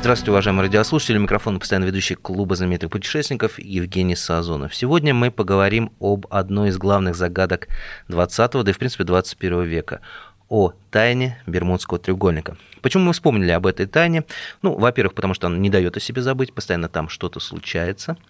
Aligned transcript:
Здравствуйте, 0.00 0.30
уважаемые 0.30 0.62
радиослушатели. 0.62 1.18
Микрофон 1.18 1.60
постоянно 1.60 1.84
ведущий 1.84 2.14
клуба 2.14 2.56
знаменитых 2.56 2.88
путешественников 2.88 3.58
Евгений 3.58 4.16
Сазонов. 4.16 4.74
Сегодня 4.74 5.12
мы 5.12 5.30
поговорим 5.30 5.92
об 6.00 6.26
одной 6.30 6.70
из 6.70 6.78
главных 6.78 7.14
загадок 7.14 7.68
20 8.08 8.50
да 8.64 8.70
и, 8.70 8.72
в 8.72 8.78
принципе, 8.78 9.04
21 9.04 9.62
века 9.64 10.00
о 10.48 10.72
тайне 10.90 11.38
Бермудского 11.46 11.98
треугольника. 11.98 12.56
Почему 12.80 13.04
мы 13.04 13.12
вспомнили 13.12 13.50
об 13.50 13.66
этой 13.66 13.84
тайне? 13.84 14.24
Ну, 14.62 14.72
во-первых, 14.72 15.12
потому 15.12 15.34
что 15.34 15.48
она 15.48 15.58
не 15.58 15.68
дает 15.68 15.98
о 15.98 16.00
себе 16.00 16.22
забыть, 16.22 16.54
постоянно 16.54 16.88
там 16.88 17.10
что-то 17.10 17.38
случается– 17.38 18.16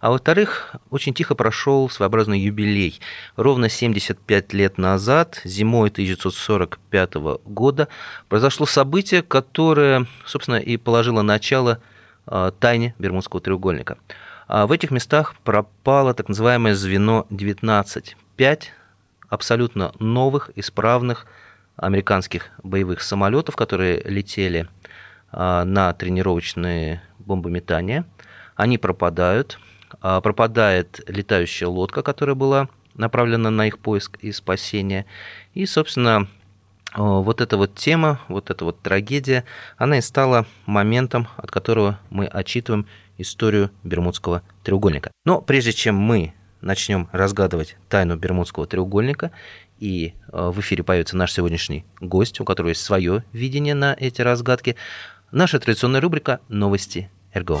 а 0.00 0.10
во-вторых, 0.10 0.74
очень 0.90 1.14
тихо 1.14 1.34
прошел 1.34 1.88
своеобразный 1.88 2.38
юбилей. 2.38 3.00
Ровно 3.36 3.68
75 3.68 4.52
лет 4.52 4.78
назад, 4.78 5.40
зимой 5.44 5.88
1945 5.88 7.14
года, 7.44 7.88
произошло 8.28 8.66
событие, 8.66 9.22
которое, 9.22 10.06
собственно, 10.24 10.56
и 10.56 10.76
положило 10.76 11.22
начало 11.22 11.80
а, 12.26 12.50
тайне 12.50 12.94
Бермудского 12.98 13.40
треугольника. 13.40 13.98
А 14.48 14.66
в 14.66 14.72
этих 14.72 14.90
местах 14.90 15.34
пропало 15.42 16.14
так 16.14 16.28
называемое 16.28 16.74
звено 16.74 17.26
19. 17.30 18.16
Пять 18.36 18.72
абсолютно 19.28 19.92
новых, 19.98 20.50
исправных 20.54 21.26
американских 21.76 22.50
боевых 22.62 23.02
самолетов, 23.02 23.56
которые 23.56 24.00
летели 24.04 24.68
а, 25.32 25.64
на 25.64 25.92
тренировочные 25.92 27.02
бомбометания. 27.18 28.04
Они 28.54 28.78
пропадают. 28.78 29.58
А, 30.08 30.20
пропадает 30.20 31.00
летающая 31.08 31.66
лодка, 31.66 32.00
которая 32.00 32.36
была 32.36 32.68
направлена 32.94 33.50
на 33.50 33.66
их 33.66 33.80
поиск 33.80 34.18
и 34.20 34.30
спасение. 34.30 35.04
И, 35.52 35.66
собственно, 35.66 36.28
вот 36.94 37.40
эта 37.40 37.56
вот 37.56 37.74
тема, 37.74 38.20
вот 38.28 38.50
эта 38.50 38.64
вот 38.64 38.80
трагедия, 38.80 39.42
она 39.76 39.98
и 39.98 40.00
стала 40.00 40.46
моментом, 40.64 41.26
от 41.36 41.50
которого 41.50 41.98
мы 42.08 42.26
отчитываем 42.26 42.86
историю 43.18 43.72
Бермудского 43.82 44.42
треугольника. 44.62 45.10
Но 45.24 45.40
прежде 45.40 45.72
чем 45.72 45.96
мы 45.96 46.34
начнем 46.60 47.08
разгадывать 47.10 47.76
тайну 47.88 48.16
Бермудского 48.16 48.68
треугольника, 48.68 49.32
и 49.80 50.14
в 50.28 50.60
эфире 50.60 50.84
появится 50.84 51.16
наш 51.16 51.32
сегодняшний 51.32 51.84
гость, 52.00 52.40
у 52.40 52.44
которого 52.44 52.68
есть 52.68 52.82
свое 52.82 53.24
видение 53.32 53.74
на 53.74 53.96
эти 53.98 54.22
разгадки, 54.22 54.76
наша 55.32 55.58
традиционная 55.58 56.00
рубрика 56.00 56.38
«Новости 56.48 57.10
РГО». 57.34 57.60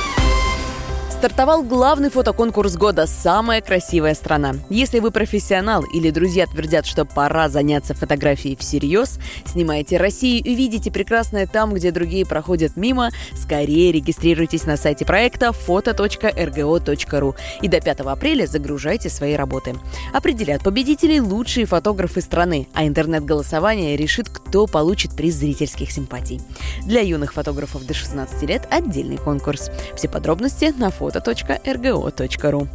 Стартовал 1.21 1.61
главный 1.61 2.09
фотоконкурс 2.09 2.77
года 2.77 3.05
«Самая 3.05 3.61
красивая 3.61 4.15
страна». 4.15 4.55
Если 4.71 4.97
вы 4.97 5.11
профессионал 5.11 5.83
или 5.83 6.09
друзья 6.09 6.47
твердят, 6.47 6.87
что 6.87 7.05
пора 7.05 7.47
заняться 7.47 7.93
фотографией 7.93 8.55
всерьез, 8.55 9.19
снимайте 9.45 9.97
Россию 9.97 10.43
и 10.43 10.55
видите 10.55 10.89
прекрасное 10.89 11.45
там, 11.45 11.75
где 11.75 11.91
другие 11.91 12.25
проходят 12.25 12.75
мимо, 12.75 13.11
скорее 13.35 13.91
регистрируйтесь 13.91 14.65
на 14.65 14.77
сайте 14.77 15.05
проекта 15.05 15.49
foto.rgo.ru 15.51 17.35
и 17.61 17.67
до 17.67 17.81
5 17.81 17.99
апреля 17.99 18.47
загружайте 18.47 19.09
свои 19.11 19.35
работы. 19.35 19.75
Определят 20.13 20.63
победителей 20.63 21.21
лучшие 21.21 21.67
фотографы 21.67 22.21
страны, 22.21 22.67
а 22.73 22.87
интернет-голосование 22.87 23.95
решит, 23.95 24.27
кто 24.27 24.65
получит 24.65 25.15
приз 25.15 25.35
зрительских 25.35 25.91
симпатий. 25.91 26.41
Для 26.87 27.01
юных 27.01 27.33
фотографов 27.33 27.85
до 27.85 27.93
16 27.93 28.41
лет 28.49 28.67
отдельный 28.71 29.17
конкурс. 29.17 29.69
Все 29.95 30.09
подробности 30.09 30.73
на 30.75 30.89
фото 30.89 31.10
работа.рго.ру. 31.11 32.67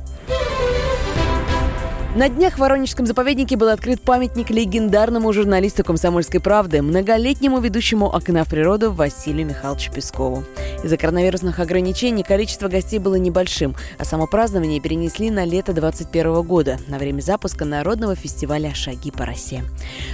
На 2.16 2.31
днях 2.31 2.54
в 2.54 2.60
Воронежском 2.60 3.04
заповеднике 3.04 3.59
был 3.59 3.69
открыт 3.69 4.00
памятник 4.00 4.49
легендарному 4.49 5.31
журналисту 5.34 5.84
«Комсомольской 5.84 6.41
правды», 6.41 6.81
многолетнему 6.81 7.60
ведущему 7.60 8.06
«Окна 8.06 8.44
в 8.44 8.49
природу» 8.49 8.91
Василию 8.91 9.47
Михайловичу 9.47 9.93
Пескову. 9.93 10.43
Из-за 10.82 10.97
коронавирусных 10.97 11.60
ограничений 11.60 12.22
количество 12.22 12.69
гостей 12.69 12.99
было 13.00 13.16
небольшим, 13.16 13.76
а 13.99 14.06
само 14.06 14.26
празднование 14.26 14.81
перенесли 14.81 15.31
на 15.31 15.44
лето 15.44 15.75
2021 15.75 16.43
года, 16.43 16.78
на 16.88 16.97
время 16.97 17.21
запуска 17.21 17.66
народного 17.66 18.15
фестиваля 18.15 18.75
«Шаги 18.75 19.10
по 19.10 19.26
росе». 19.26 19.62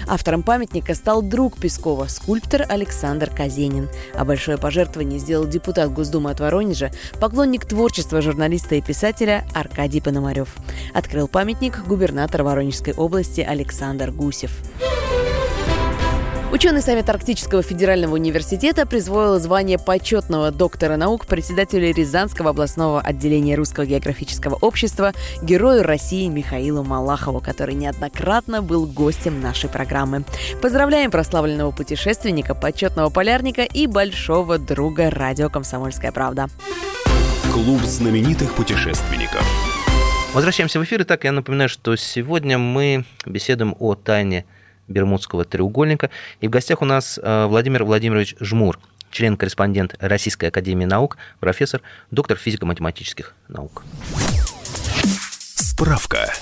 Автором 0.09 0.43
памятника 0.43 0.97
стал 0.97 1.23
друг 1.23 1.57
Пескова, 1.57 2.07
скульптор 2.09 2.67
Александр 2.69 3.31
Казенин. 3.31 3.89
А 4.15 4.25
большое 4.25 4.59
пожертвование 4.59 5.21
сделал 5.21 5.47
депутат 5.47 5.93
Госдумы 5.93 6.31
от 6.31 6.41
Воронежа, 6.41 6.91
поклонник 7.21 7.65
творчества 7.65 8.21
журналиста 8.23 8.75
и 8.75 8.81
писателя 8.81 9.45
Аркадий 9.55 10.01
Пономарев. 10.01 10.57
Открыл 10.95 11.29
памятник 11.29 11.87
губернатор 11.93 12.43
Воронежской 12.43 12.95
области 12.95 13.43
Александр 13.43 14.11
Гусев. 14.13 14.51
Ученый 16.51 16.81
совет 16.81 17.09
Арктического 17.11 17.63
федерального 17.63 18.15
университета 18.15 18.87
призвал 18.87 19.39
звание 19.39 19.79
почетного 19.79 20.51
доктора 20.51 20.97
наук 20.97 21.27
председателю 21.27 21.93
Рязанского 21.93 22.51
областного 22.51 23.03
отделения 23.03 23.57
Русского 23.57 23.85
географического 23.85 24.55
общества 24.55 25.13
герою 25.43 25.83
России 25.83 26.29
Михаилу 26.29 26.83
Малахову, 26.83 27.41
который 27.41 27.75
неоднократно 27.75 28.63
был 28.63 28.87
гостем 28.87 29.43
нашей 29.43 29.69
программы. 29.69 30.25
Поздравляем 30.63 31.11
прославленного 31.11 31.73
путешественника, 31.73 32.55
почетного 32.55 33.11
полярника 33.11 33.63
и 33.63 33.87
большого 33.87 34.57
друга 34.59 35.11
радио 35.11 35.51
«Комсомольская 35.51 36.11
правда». 36.11 36.49
Клуб 37.53 37.83
знаменитых 37.83 38.55
путешественников. 38.55 39.45
Возвращаемся 40.35 40.81
в 40.81 40.85
эфир. 40.85 41.03
Итак, 41.03 41.25
я 41.25 41.33
напоминаю, 41.33 41.69
что 41.69 41.95
сегодня 41.95 42.57
мы 42.57 43.05
беседуем 43.27 43.77
о 43.79 43.95
тайне 43.95 44.47
Бермудского 44.89 45.45
треугольника. 45.45 46.09
И 46.41 46.49
в 46.49 46.51
гостях 46.51 46.81
у 46.81 46.87
нас 46.87 47.21
э, 47.23 47.47
Владимир 47.47 47.85
Владимирович 47.85 48.35
Жмур, 48.41 48.79
член-корреспондент 49.11 49.95
Российской 50.01 50.47
Академии 50.47 50.87
Наук, 50.87 51.19
профессор, 51.39 51.83
доктор 52.11 52.39
физико-математических 52.39 53.35
наук. 53.49 53.85
Справка. 55.55 56.33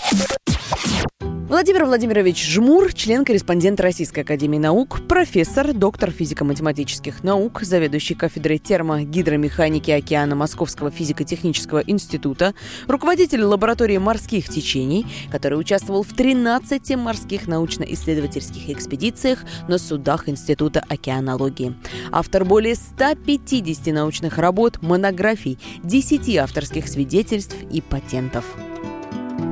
Владимир 1.50 1.84
Владимирович 1.84 2.46
Жмур, 2.46 2.92
член-корреспондент 2.92 3.80
Российской 3.80 4.20
Академии 4.20 4.58
Наук, 4.58 5.00
профессор, 5.08 5.72
доктор 5.72 6.12
физико-математических 6.12 7.24
наук, 7.24 7.62
заведующий 7.62 8.14
кафедрой 8.14 8.58
термо-гидромеханики 8.58 9.90
океана 9.90 10.36
Московского 10.36 10.92
физико-технического 10.92 11.80
института, 11.80 12.54
руководитель 12.86 13.42
лаборатории 13.42 13.98
морских 13.98 14.48
течений, 14.48 15.04
который 15.32 15.58
участвовал 15.58 16.04
в 16.04 16.14
13 16.14 16.94
морских 16.94 17.48
научно-исследовательских 17.48 18.70
экспедициях 18.70 19.40
на 19.66 19.78
судах 19.78 20.28
Института 20.28 20.84
океанологии. 20.88 21.74
Автор 22.12 22.44
более 22.44 22.76
150 22.76 23.92
научных 23.92 24.38
работ, 24.38 24.80
монографий, 24.82 25.58
10 25.82 26.36
авторских 26.36 26.86
свидетельств 26.86 27.56
и 27.72 27.80
патентов. 27.80 28.44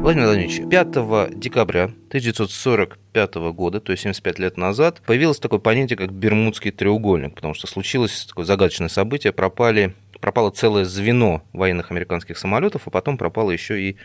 Владимир 0.01 0.27
Владимирович, 0.27 0.63
5 0.71 1.39
декабря 1.39 1.85
1945 1.85 3.35
года, 3.53 3.81
то 3.81 3.93
есть 3.93 4.05
75 4.05 4.39
лет 4.39 4.57
назад, 4.57 5.03
появилось 5.05 5.39
такое 5.39 5.59
понятие, 5.59 5.97
как 5.97 6.13
Бермудский 6.13 6.71
треугольник, 6.71 7.35
потому 7.35 7.53
что 7.53 7.67
случилось 7.67 8.27
такое 8.27 8.45
загадочное 8.45 8.89
событие, 8.89 9.33
пропали, 9.33 9.95
пропало 10.21 10.51
целое 10.51 10.85
звено 10.85 11.43
военных 11.53 11.91
американских 11.91 12.39
самолетов, 12.39 12.83
а 12.87 12.91
потом 12.91 13.19
пропало 13.19 13.51
еще 13.51 13.81
и 13.81 13.97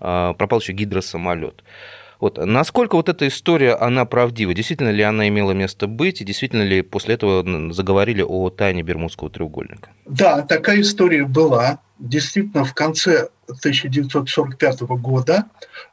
а, 0.00 0.32
пропал 0.32 0.60
еще 0.60 0.72
гидросамолет. 0.72 1.62
Вот. 2.24 2.38
Насколько 2.38 2.96
вот 2.96 3.10
эта 3.10 3.28
история, 3.28 3.74
она 3.74 4.06
правдива? 4.06 4.54
Действительно 4.54 4.88
ли 4.88 5.02
она 5.02 5.28
имела 5.28 5.52
место 5.52 5.86
быть? 5.86 6.22
И 6.22 6.24
действительно 6.24 6.62
ли 6.62 6.80
после 6.80 7.16
этого 7.16 7.44
заговорили 7.70 8.22
о 8.22 8.48
тайне 8.48 8.82
Бермудского 8.82 9.28
треугольника? 9.28 9.90
Да, 10.06 10.40
такая 10.40 10.80
история 10.80 11.26
была. 11.26 11.80
Действительно, 11.98 12.64
в 12.64 12.72
конце 12.72 13.28
1945 13.46 14.80
года 14.80 15.44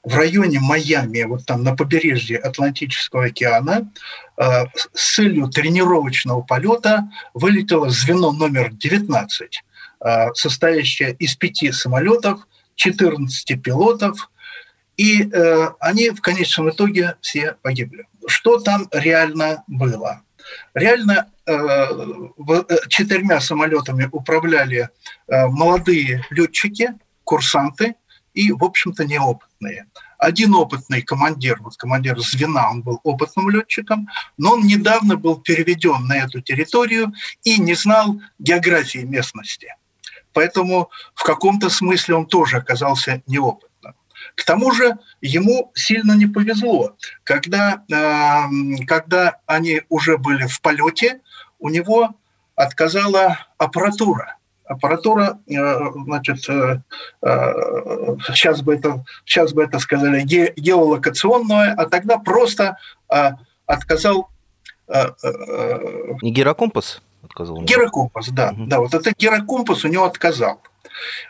в 0.06 0.16
районе 0.16 0.62
Майами, 0.62 1.24
вот 1.24 1.45
там 1.45 1.63
на 1.63 1.75
побережье 1.75 2.38
Атлантического 2.38 3.25
океана, 3.25 3.92
э, 4.38 4.44
с 4.94 5.16
целью 5.16 5.50
тренировочного 5.50 6.44
полета 6.44 7.10
вылетело 7.33 7.89
звено 7.89 8.31
номер 8.31 8.72
19, 8.72 9.63
э, 10.00 10.33
состоящее 10.33 11.13
из 11.19 11.36
пяти 11.36 11.74
самолетов, 11.74 12.48
14 12.75 13.57
пилотов, 13.57 14.30
и 15.01 15.24
э, 15.24 15.68
они 15.80 16.12
в 16.12 16.21
конечном 16.21 16.69
итоге 16.69 17.15
все 17.21 17.56
погибли. 17.63 18.07
Что 18.27 18.59
там 18.59 18.88
реально 18.92 19.63
было? 19.65 20.21
Реально 20.75 21.27
четырьмя 22.88 23.42
самолетами 23.42 24.07
управляли 24.12 24.89
молодые 25.27 26.24
летчики, 26.30 26.94
курсанты 27.24 27.95
и, 28.36 28.51
в 28.51 28.63
общем-то, 28.63 29.06
неопытные. 29.06 29.88
Один 30.19 30.53
опытный 30.53 31.01
командир, 31.01 31.57
вот 31.62 31.77
командир 31.77 32.19
звена, 32.19 32.69
он 32.69 32.83
был 32.83 33.00
опытным 33.04 33.50
летчиком, 33.50 34.07
но 34.38 34.54
он 34.54 34.68
недавно 34.68 35.18
был 35.18 35.42
переведен 35.42 36.06
на 36.06 36.18
эту 36.19 36.42
территорию 36.42 37.12
и 37.44 37.59
не 37.59 37.74
знал 37.74 38.21
географии 38.38 39.00
местности. 39.00 39.75
Поэтому 40.31 40.92
в 41.15 41.24
каком-то 41.24 41.69
смысле 41.71 42.15
он 42.15 42.27
тоже 42.27 42.57
оказался 42.57 43.24
неопытным. 43.25 43.70
К 44.36 44.45
тому 44.45 44.72
же 44.72 44.98
ему 45.22 45.72
сильно 45.74 46.13
не 46.13 46.25
повезло. 46.25 46.95
Когда, 47.24 47.83
э, 47.92 48.86
когда 48.86 49.38
они 49.45 49.81
уже 49.89 50.18
были 50.18 50.48
в 50.48 50.62
полете, 50.62 51.22
у 51.60 51.69
него 51.69 52.16
отказала 52.56 53.39
аппаратура– 53.57 54.38
аппаратура, 54.72 55.38
э, 55.48 55.80
значит, 56.06 56.39
сейчас 56.39 56.80
э, 58.60 58.63
бы 58.63 58.75
это, 58.75 59.04
сейчас 59.25 59.54
бы 59.54 59.63
это 59.63 59.80
сказали 59.80 60.22
геолокационная, 60.24 61.74
а 61.78 61.86
тогда 61.88 62.18
просто 62.18 62.78
отказал... 63.66 64.30
Не 64.88 66.31
гирокомпас 66.31 67.01
отказал? 67.24 67.62
Гирокомпас, 67.62 68.30
да, 68.30 68.51
угу. 68.51 68.66
да, 68.66 68.80
вот 68.80 68.94
это 68.94 69.13
гирокомпас 69.18 69.86
у 69.86 69.88
него 69.88 70.04
отказал. 70.06 70.62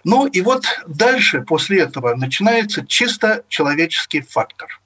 Ну 0.04 0.26
и 0.26 0.42
вот 0.42 0.66
дальше, 0.88 1.42
после 1.42 1.82
этого, 1.82 2.16
начинается 2.16 2.86
чисто 2.86 3.44
человеческий 3.48 4.22
фактор. 4.22 4.80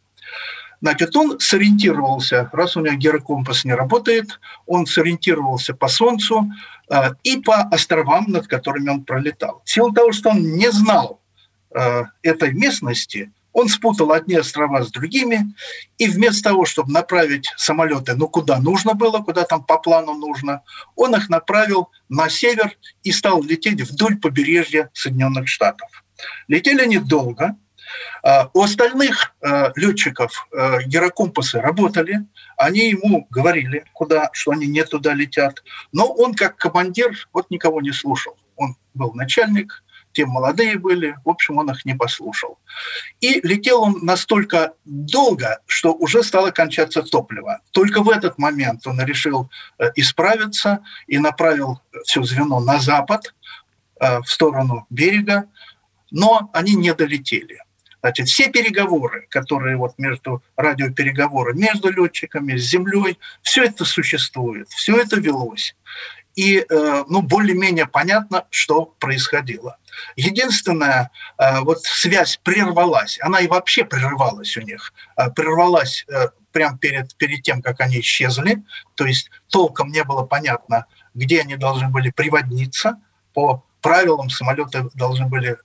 Значит, 0.82 1.16
он 1.16 1.40
сориентировался, 1.40 2.50
раз 2.54 2.76
у 2.76 2.82
него 2.82 2.96
гирокомпас 2.96 3.66
не 3.66 3.74
работает, 3.74 4.40
он 4.68 4.86
сориентировался 4.86 5.74
по 5.74 5.88
Солнцу, 5.88 6.48
Э, 6.90 7.12
и 7.24 7.38
по 7.38 7.62
островам, 7.62 8.26
над 8.28 8.48
которыми 8.48 8.90
он 8.90 9.04
пролетал. 9.04 9.62
В 9.66 9.72
силу 9.72 9.92
того, 9.92 10.12
что 10.12 10.30
он 10.30 10.42
не 10.42 10.72
знал 10.72 11.20
э, 11.74 12.04
этой 12.22 12.54
местности, 12.54 13.32
он 13.56 13.70
спутал 13.70 14.12
одни 14.12 14.36
острова 14.36 14.84
с 14.84 14.92
другими, 14.92 15.56
и 15.98 16.10
вместо 16.10 16.50
того, 16.50 16.66
чтобы 16.66 16.92
направить 16.92 17.54
самолеты, 17.56 18.14
ну, 18.14 18.28
куда 18.28 18.60
нужно 18.60 18.96
было, 18.96 19.20
куда 19.20 19.46
там 19.46 19.64
по 19.64 19.78
плану 19.78 20.14
нужно, 20.14 20.62
он 20.98 21.16
их 21.16 21.30
направил 21.30 21.90
на 22.10 22.28
север 22.28 22.78
и 23.04 23.14
стал 23.14 23.42
лететь 23.42 23.82
вдоль 23.82 24.18
побережья 24.18 24.90
Соединенных 24.94 25.48
Штатов. 25.48 25.90
Летели 26.50 26.82
они 26.82 26.98
долго, 26.98 27.56
а, 28.24 28.50
у 28.54 28.62
остальных 28.62 29.34
а, 29.42 29.72
летчиков 29.78 30.50
а, 30.52 30.82
гирокомпасы 30.84 31.62
работали, 31.62 32.26
они 32.58 32.90
ему 32.90 33.26
говорили, 33.30 33.86
куда, 33.94 34.32
что 34.34 34.52
они 34.52 34.68
не 34.68 34.84
туда 34.84 35.14
летят. 35.14 35.64
Но 35.94 36.12
он 36.12 36.34
как 36.34 36.58
командир 36.58 37.16
вот 37.32 37.50
никого 37.50 37.80
не 37.80 37.94
слушал. 37.94 38.36
Он 38.58 38.76
был 38.94 39.14
начальник, 39.14 39.82
те 40.16 40.26
молодые 40.26 40.80
были, 40.80 41.18
в 41.26 41.30
общем, 41.30 41.58
он 41.58 41.70
их 41.70 41.86
не 41.86 41.94
послушал. 41.94 42.58
И 43.20 43.42
летел 43.44 43.82
он 43.82 44.00
настолько 44.02 44.74
долго, 44.86 45.60
что 45.68 45.94
уже 45.94 46.24
стало 46.24 46.52
кончаться 46.52 47.04
топливо. 47.04 47.60
Только 47.72 48.02
в 48.02 48.10
этот 48.10 48.38
момент 48.38 48.88
он 48.88 49.02
решил 49.02 49.50
э, 49.78 49.92
исправиться 49.96 50.80
и 51.08 51.18
направил 51.18 51.82
все 52.06 52.24
звено 52.24 52.62
на 52.62 52.80
запад, 52.80 53.36
э, 54.00 54.20
в 54.22 54.28
сторону 54.28 54.86
берега, 54.90 55.50
но 56.12 56.50
они 56.54 56.76
не 56.76 56.94
долетели. 56.94 57.60
Значит, 58.02 58.28
все 58.28 58.50
переговоры, 58.50 59.28
которые 59.30 59.76
вот 59.78 59.98
между 59.98 60.42
радиопереговоры, 60.56 61.56
между 61.56 61.90
летчиками, 61.92 62.56
с 62.56 62.62
землей, 62.62 63.18
все 63.42 63.64
это 63.64 63.84
существует, 63.84 64.70
все 64.70 64.96
это 64.96 65.20
велось. 65.20 65.76
И 66.36 66.58
э, 66.58 67.04
ну, 67.10 67.22
более-менее 67.22 67.88
понятно, 67.88 68.46
что 68.50 68.86
происходило. 69.00 69.78
Единственная 70.16 71.12
э, 71.38 71.60
вот 71.62 71.82
связь 71.84 72.40
прервалась, 72.44 73.18
она 73.22 73.40
и 73.40 73.48
вообще 73.48 73.86
прервалась 73.86 74.56
у 74.58 74.62
них, 74.62 74.94
э, 75.18 75.30
прервалась 75.32 76.06
прямо 76.52 76.78
перед, 76.78 77.16
перед 77.16 77.44
тем, 77.44 77.62
как 77.62 77.82
они 77.82 78.00
исчезли, 78.00 78.64
то 78.96 79.06
есть 79.06 79.30
толком 79.50 79.92
не 79.92 80.04
было 80.04 80.24
понятно, 80.24 80.86
где 81.14 81.42
они 81.42 81.58
должны 81.58 81.90
были 81.90 82.12
приводниться, 82.12 83.02
по 83.34 83.66
правилам 83.82 84.30
самолеты 84.30 84.90
должны 84.94 85.28
были 85.28 85.58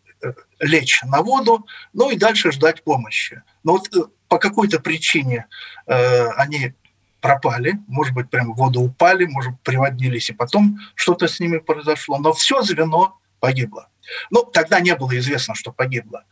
лечь 0.60 1.02
на 1.04 1.22
воду, 1.22 1.66
ну 1.92 2.10
и 2.10 2.16
дальше 2.16 2.52
ждать 2.52 2.82
помощи. 2.82 3.42
Но 3.64 3.72
вот 3.72 3.88
э, 3.94 4.00
по 4.28 4.38
какой-то 4.38 4.80
причине 4.80 5.46
э, 5.86 6.28
они 6.36 6.74
пропали, 7.20 7.78
может 7.86 8.14
быть, 8.14 8.30
прямо 8.30 8.54
в 8.54 8.56
воду 8.56 8.80
упали, 8.80 9.26
может, 9.26 9.60
приводнились, 9.62 10.30
и 10.30 10.34
потом 10.34 10.78
что-то 10.94 11.28
с 11.28 11.40
ними 11.40 11.58
произошло. 11.58 12.18
Но 12.18 12.32
все 12.32 12.62
звено 12.62 13.18
погибло. 13.40 13.88
Ну, 14.30 14.44
тогда 14.44 14.80
не 14.80 14.94
было 14.94 15.16
известно, 15.18 15.54
что 15.54 15.72
погибло. 15.72 16.24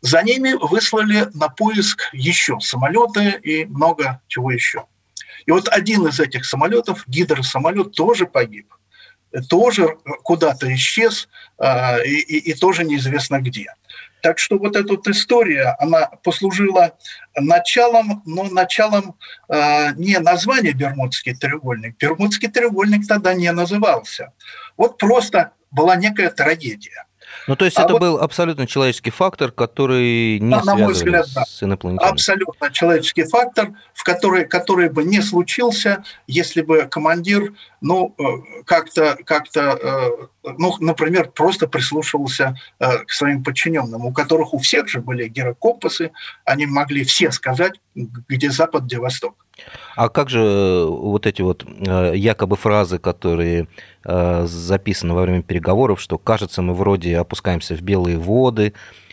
За 0.00 0.22
ними 0.22 0.52
выслали 0.52 1.28
на 1.34 1.48
поиск 1.48 2.08
еще 2.12 2.58
самолеты 2.60 3.40
и 3.42 3.64
много 3.64 4.20
чего 4.28 4.50
еще. 4.50 4.86
И 5.46 5.50
вот 5.50 5.68
один 5.68 6.06
из 6.06 6.20
этих 6.20 6.44
самолетов, 6.44 7.04
гидросамолет, 7.06 7.92
тоже 7.92 8.26
погиб 8.26 8.72
тоже 9.48 9.96
куда-то 10.22 10.72
исчез 10.74 11.28
а, 11.58 11.98
и, 11.98 12.14
и, 12.14 12.50
и 12.50 12.54
тоже 12.54 12.84
неизвестно 12.84 13.40
где. 13.40 13.74
Так 14.22 14.38
что 14.38 14.58
вот 14.58 14.74
эта 14.74 14.88
вот 14.88 15.06
история, 15.06 15.76
она 15.78 16.06
послужила 16.24 16.96
началом, 17.36 18.22
но 18.26 18.44
началом 18.44 19.14
э, 19.48 19.92
не 19.94 20.18
названия 20.18 20.72
Бермудский 20.72 21.36
треугольник. 21.36 21.96
Бермудский 21.98 22.48
треугольник 22.48 23.06
тогда 23.06 23.32
не 23.34 23.52
назывался. 23.52 24.32
Вот 24.76 24.98
просто 24.98 25.52
была 25.70 25.94
некая 25.94 26.30
трагедия. 26.30 27.04
Ну, 27.48 27.56
то 27.56 27.64
есть 27.64 27.78
а 27.78 27.84
это 27.84 27.94
вот, 27.94 28.00
был 28.00 28.18
абсолютно 28.18 28.66
человеческий 28.66 29.10
фактор, 29.10 29.50
который 29.50 30.38
не 30.38 30.50
да, 30.50 30.62
на 30.64 30.76
мой 30.76 30.92
взгляд, 30.92 31.26
да. 31.34 31.44
с 31.46 31.62
инопланетянами. 31.62 32.12
Абсолютно 32.12 32.70
человеческий 32.70 33.24
фактор, 33.24 33.70
в 33.94 34.04
который, 34.04 34.44
который 34.44 34.90
бы 34.90 35.02
не 35.02 35.22
случился, 35.22 36.04
если 36.26 36.60
бы 36.60 36.86
командир, 36.90 37.54
ну, 37.80 38.14
э, 38.18 38.62
как-то, 38.64 39.16
как-то, 39.24 39.60
э, 39.60 40.52
ну, 40.58 40.74
например, 40.80 41.30
просто 41.30 41.68
прислушивался 41.68 42.56
э, 42.78 42.98
к 43.04 43.10
своим 43.10 43.44
подчиненным, 43.44 44.04
у 44.04 44.12
которых 44.12 44.54
у 44.54 44.58
всех 44.58 44.88
же 44.88 45.00
были 45.00 45.28
гирокомпасы, 45.28 46.10
они 46.44 46.66
могли 46.66 47.04
все 47.04 47.30
сказать, 47.30 47.74
где 47.94 48.50
Запад, 48.50 48.84
где 48.84 48.98
Восток. 48.98 49.34
А 49.96 50.08
как 50.08 50.30
же 50.30 50.86
вот 50.88 51.26
эти 51.26 51.42
вот 51.42 51.64
якобы 52.14 52.56
фразы, 52.56 52.98
которые 52.98 53.66
записаны 54.04 55.14
во 55.14 55.22
время 55.22 55.42
переговоров, 55.42 56.00
что 56.00 56.16
кажется, 56.16 56.62
мы 56.62 56.74
вроде 56.74 57.18
опускаемся 57.18 57.74
в 57.74 57.82
белые 57.82 58.18
воды, 58.18 58.72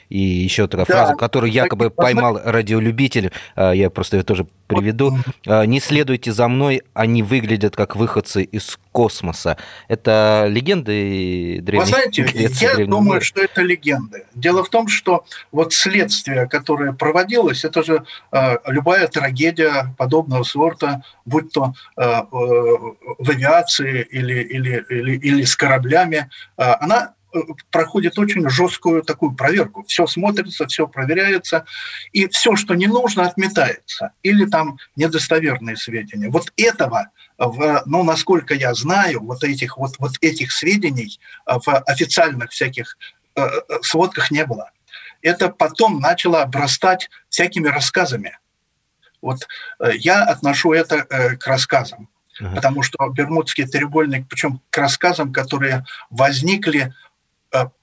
и 0.10 0.20
еще 0.20 0.68
такая 0.68 0.86
да, 0.86 0.94
фраза, 0.94 1.16
которую 1.16 1.52
якобы 1.52 1.90
поймал 1.90 2.40
радиолюбитель, 2.44 3.32
а, 3.56 3.72
я 3.72 3.90
просто 3.90 4.18
ее 4.18 4.24
тоже 4.24 4.48
приведу. 4.68 5.18
А, 5.48 5.66
«Не 5.66 5.80
следуйте 5.80 6.32
за 6.32 6.48
мной, 6.48 6.84
они 6.94 7.24
выглядят 7.24 7.76
как 7.76 7.96
выходцы 7.96 8.44
из 8.44 8.78
космоса». 8.92 9.58
Это 9.88 10.46
легенды 10.50 11.60
древних 11.62 11.86
Вы 11.86 11.90
знаете, 11.90 12.24
Греции, 12.34 12.80
я 12.80 12.86
думаю, 12.86 13.16
мира. 13.16 13.22
что 13.22 13.42
это 13.42 13.62
легенды. 13.62 14.26
Дело 14.34 14.64
в 14.64 14.70
том, 14.70 14.88
что 14.88 15.26
вот 15.52 15.74
следствие, 15.74 16.48
которое 16.48 16.94
проводилось, 16.94 17.66
это 17.66 17.84
же 17.84 18.04
э, 18.32 18.58
любая 18.68 19.08
трагедия 19.08 19.94
подобного 19.98 20.44
сорта, 20.44 21.04
будь 21.26 21.52
то 21.52 21.74
э, 21.98 22.22
в 22.32 23.30
авиации 23.30 24.08
или, 24.12 24.42
или, 24.42 24.86
или, 24.90 25.18
или 25.18 25.44
с 25.44 25.56
кораблями, 25.56 26.30
э, 26.58 26.64
она 26.80 27.15
проходит 27.72 28.18
очень 28.18 28.50
жесткую 28.50 29.04
такую 29.04 29.34
проверку. 29.34 29.84
Все 29.88 30.08
смотрится, 30.08 30.68
все 30.68 30.88
проверяется, 30.88 31.66
и 32.12 32.28
все, 32.28 32.56
что 32.56 32.76
не 32.76 32.88
нужно, 32.88 33.26
отметается. 33.26 34.12
Или 34.24 34.46
там 34.46 34.78
недостоверные 34.96 35.78
сведения. 35.78 36.30
Вот 36.30 36.52
этого, 36.58 37.10
ну, 37.86 38.04
насколько 38.04 38.54
я 38.54 38.74
знаю, 38.74 39.22
вот 39.22 39.44
этих, 39.44 39.78
вот, 39.78 39.96
вот 40.00 40.14
этих 40.22 40.52
сведений 40.52 41.20
в 41.46 41.68
официальных 41.86 42.52
всяких 42.52 42.98
э, 43.36 43.42
э, 43.42 43.62
сводках 43.82 44.32
не 44.32 44.46
было. 44.46 44.72
Это 45.22 45.50
потом 45.50 46.00
начало 46.00 46.42
обрастать 46.42 47.10
всякими 47.30 47.68
рассказами. 47.68 48.38
Вот 49.22 49.48
э, 49.80 49.92
я 49.98 50.24
отношу 50.24 50.74
это 50.74 51.04
к 51.04 51.48
рассказам. 51.48 52.10
Uh-huh. 52.40 52.54
Потому 52.54 52.82
что 52.82 52.98
Бермудский 53.10 53.66
треугольник, 53.66 54.28
причем 54.28 54.60
к 54.70 54.78
рассказам, 54.78 55.32
которые 55.32 55.86
возникли 56.10 56.94
Э, 57.05 57.05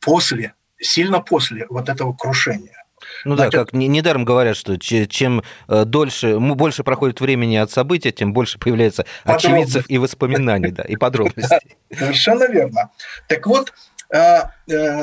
после, 0.01 0.55
сильно 0.79 1.21
после 1.21 1.67
вот 1.69 1.89
этого 1.89 2.13
крушения. 2.13 2.83
Ну 3.25 3.35
Значит, 3.35 3.53
да, 3.53 3.59
как 3.59 3.73
недаром 3.73 4.25
говорят, 4.25 4.57
что 4.57 4.79
чем 4.79 5.43
э, 5.69 5.85
дольше, 5.85 6.39
больше 6.39 6.85
проходит 6.85 7.21
времени 7.21 7.57
от 7.57 7.71
события, 7.71 8.13
тем 8.13 8.33
больше 8.33 8.59
появляется 8.59 9.07
очевидцев 9.25 9.87
и 9.89 9.99
воспоминаний, 9.99 10.71
да, 10.71 10.83
и 10.83 10.97
подробностей. 10.97 11.77
Совершенно 11.97 12.49
верно. 12.49 12.91
Так 13.29 13.47
вот, 13.47 13.73
э, 14.15 14.43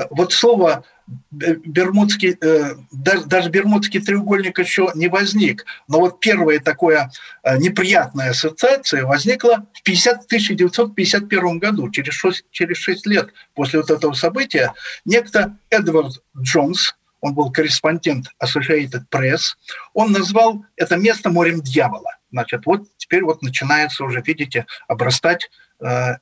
вот 0.10 0.34
слово 0.34 0.84
Бермудский, 1.32 2.38
э, 2.40 2.76
даже, 2.92 3.26
даже 3.26 3.50
Бермудский 3.50 4.02
треугольник 4.02 4.60
еще 4.60 4.92
не 4.96 5.08
возник, 5.08 5.66
но 5.88 6.00
вот 6.00 6.20
первая 6.20 6.60
такая 6.60 7.12
э, 7.44 7.58
неприятная 7.58 8.32
ассоциация 8.32 9.06
возникла 9.06 9.66
в 9.74 9.84
50, 9.84 10.26
1951 10.26 11.60
году, 11.60 11.90
через 11.92 12.14
6, 12.14 12.46
через 12.52 12.78
6 12.78 13.06
лет 13.08 13.30
после 13.54 13.80
вот 13.80 13.90
этого 13.90 14.14
события, 14.14 14.74
некто 15.06 15.58
Эдвард 15.70 16.22
Джонс, 16.38 16.96
он 17.22 17.34
был 17.34 17.52
корреспондент 17.52 18.28
Associated 18.44 19.04
Press, 19.12 19.56
он 19.94 20.12
назвал 20.12 20.66
это 20.76 20.96
место 20.96 21.30
морем 21.30 21.62
дьявола. 21.62 22.18
Значит, 22.32 22.66
вот 22.66 22.84
теперь 22.98 23.24
вот 23.24 23.42
начинается 23.42 24.04
уже, 24.04 24.22
видите, 24.22 24.66
обрастать 24.88 25.50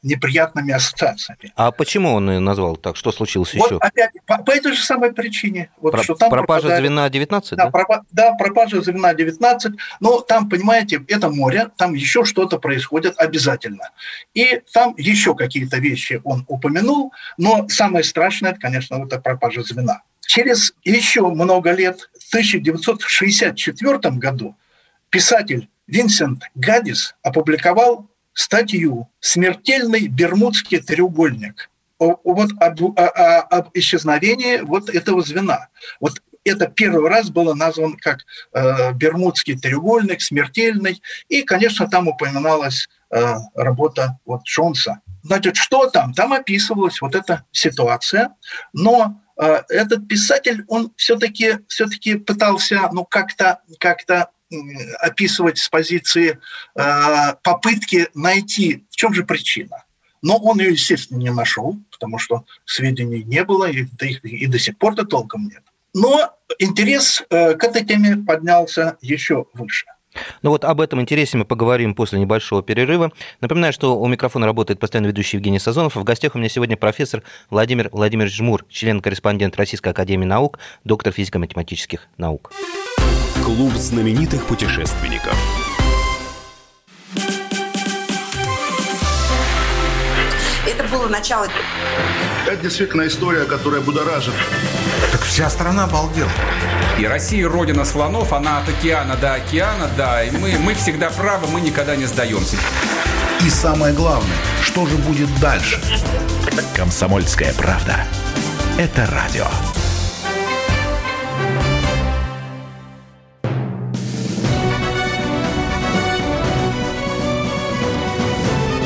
неприятными 0.03 0.71
ассоциациями. 0.71 1.51
А 1.55 1.71
почему 1.71 2.13
он 2.13 2.29
ее 2.29 2.39
назвал 2.39 2.77
так? 2.77 2.95
Что 2.95 3.11
случилось 3.11 3.53
вот 3.55 3.65
еще? 3.65 3.77
Опять, 3.77 4.11
по, 4.25 4.37
по 4.43 4.51
этой 4.51 4.73
же 4.73 4.83
самой 4.83 5.13
причине. 5.13 5.71
Вот, 5.81 5.91
Про, 5.91 6.03
что 6.03 6.13
там 6.15 6.29
пропажа 6.29 6.61
пропадает... 6.61 6.85
звена 6.85 7.09
19, 7.09 7.57
да? 7.57 7.65
Да, 7.65 7.71
пропа, 7.71 8.05
да, 8.11 8.33
пропажа 8.33 8.81
звена 8.81 9.13
19. 9.13 9.73
Но 9.99 10.21
там, 10.21 10.47
понимаете, 10.47 11.03
это 11.07 11.29
море, 11.29 11.69
там 11.75 11.95
еще 11.95 12.23
что-то 12.23 12.59
происходит 12.59 13.15
обязательно. 13.17 13.89
И 14.33 14.61
там 14.73 14.93
еще 14.97 15.35
какие-то 15.35 15.77
вещи 15.77 16.21
он 16.23 16.45
упомянул, 16.47 17.11
но 17.37 17.67
самое 17.67 18.03
страшное, 18.03 18.51
это, 18.51 18.59
конечно, 18.59 19.03
это 19.03 19.19
пропажа 19.19 19.63
звена. 19.63 20.01
Через 20.21 20.73
еще 20.83 21.27
много 21.29 21.71
лет, 21.71 22.09
в 22.19 22.27
1964 22.29 23.97
году, 24.17 24.55
писатель 25.09 25.69
Винсент 25.87 26.43
Гадис 26.53 27.15
опубликовал 27.23 28.09
статью 28.37 29.09
«Смертельный 29.19 30.07
Бермудский 30.07 30.79
треугольник» 30.79 31.69
вот 31.99 32.51
об, 32.59 32.83
о, 32.83 33.07
о, 33.07 33.39
об 33.41 33.69
исчезновении 33.73 34.59
вот 34.59 34.89
этого 34.89 35.23
звена. 35.23 35.69
Вот 35.99 36.21
это 36.43 36.67
первый 36.67 37.09
раз 37.09 37.31
было 37.31 37.55
назван 37.55 37.97
как 37.97 38.19
э, 38.53 38.93
Бермудский 38.93 39.57
треугольник, 39.57 40.21
смертельный, 40.21 41.01
и, 41.27 41.41
конечно, 41.41 41.89
там 41.89 42.07
упоминалась 42.07 42.87
э, 43.09 43.33
работа 43.55 44.19
вот 44.25 44.43
Джонса. 44.43 45.01
Значит, 45.23 45.55
что 45.57 45.89
там? 45.89 46.13
Там 46.13 46.31
описывалась 46.31 47.01
вот 47.01 47.15
эта 47.15 47.43
ситуация, 47.51 48.35
но 48.71 49.19
э, 49.35 49.63
этот 49.69 50.07
писатель, 50.07 50.63
он 50.67 50.93
все-таки 50.95 51.57
все 51.67 51.87
пытался, 52.17 52.87
ну, 52.91 53.03
как-то 53.03 53.61
как 53.79 54.05
описывать 54.99 55.57
с 55.57 55.69
позиции 55.69 56.39
э, 56.75 57.33
попытки 57.43 58.07
найти, 58.13 58.85
в 58.89 58.95
чем 58.95 59.13
же 59.13 59.25
причина. 59.25 59.83
Но 60.21 60.37
он 60.37 60.59
ее, 60.59 60.71
естественно, 60.71 61.17
не 61.17 61.31
нашел, 61.31 61.77
потому 61.91 62.17
что 62.17 62.45
сведений 62.65 63.23
не 63.23 63.43
было, 63.43 63.69
и, 63.69 63.85
до 64.47 64.59
сих 64.59 64.77
пор-то 64.77 65.05
толком 65.05 65.47
нет. 65.47 65.63
Но 65.93 66.33
интерес 66.59 67.23
э, 67.29 67.53
к 67.55 67.63
этой 67.63 67.85
теме 67.85 68.17
поднялся 68.17 68.97
еще 69.01 69.45
выше. 69.53 69.85
Ну 70.41 70.49
вот 70.51 70.63
об 70.63 70.81
этом 70.81 71.01
интересе 71.01 71.37
мы 71.37 71.45
поговорим 71.45 71.95
после 71.95 72.19
небольшого 72.19 72.63
перерыва. 72.63 73.11
Напоминаю, 73.41 73.73
что 73.73 73.99
у 73.99 74.07
микрофона 74.07 74.45
работает 74.45 74.79
постоянно 74.79 75.07
ведущий 75.07 75.37
Евгений 75.37 75.59
Сазонов. 75.59 75.95
В 75.95 76.03
гостях 76.03 76.35
у 76.35 76.37
меня 76.37 76.49
сегодня 76.49 76.77
профессор 76.77 77.23
Владимир 77.49 77.89
Владимирович 77.91 78.35
Жмур, 78.35 78.65
член-корреспондент 78.69 79.55
Российской 79.57 79.89
Академии 79.89 80.25
Наук, 80.25 80.59
доктор 80.83 81.13
физико-математических 81.13 82.07
наук. 82.17 82.51
Клуб 83.43 83.73
знаменитых 83.73 84.45
путешественников. 84.45 85.35
Это 90.65 90.83
было 90.89 91.07
начало. 91.07 91.47
Это 92.45 92.61
действительно 92.61 93.07
история, 93.07 93.45
которая 93.45 93.81
будоражит. 93.81 94.33
Вся 95.37 95.51
страна 95.51 95.83
обалдела. 95.83 96.31
И 96.97 97.05
Россия 97.05 97.47
родина 97.47 97.85
слонов, 97.85 98.33
она 98.33 98.57
от 98.57 98.69
океана 98.69 99.15
до 99.15 99.35
океана, 99.35 99.87
да. 99.95 100.23
И 100.23 100.31
мы, 100.31 100.57
мы 100.57 100.73
всегда 100.73 101.11
правы, 101.11 101.45
мы 101.53 101.61
никогда 101.61 101.95
не 101.95 102.07
сдаемся. 102.07 102.57
И 103.45 103.49
самое 103.51 103.93
главное, 103.93 104.35
что 104.63 104.87
же 104.87 104.95
будет 104.95 105.29
дальше? 105.39 105.79
Комсомольская 106.75 107.53
правда. 107.53 108.03
Это 108.79 109.05
радио. 109.05 109.45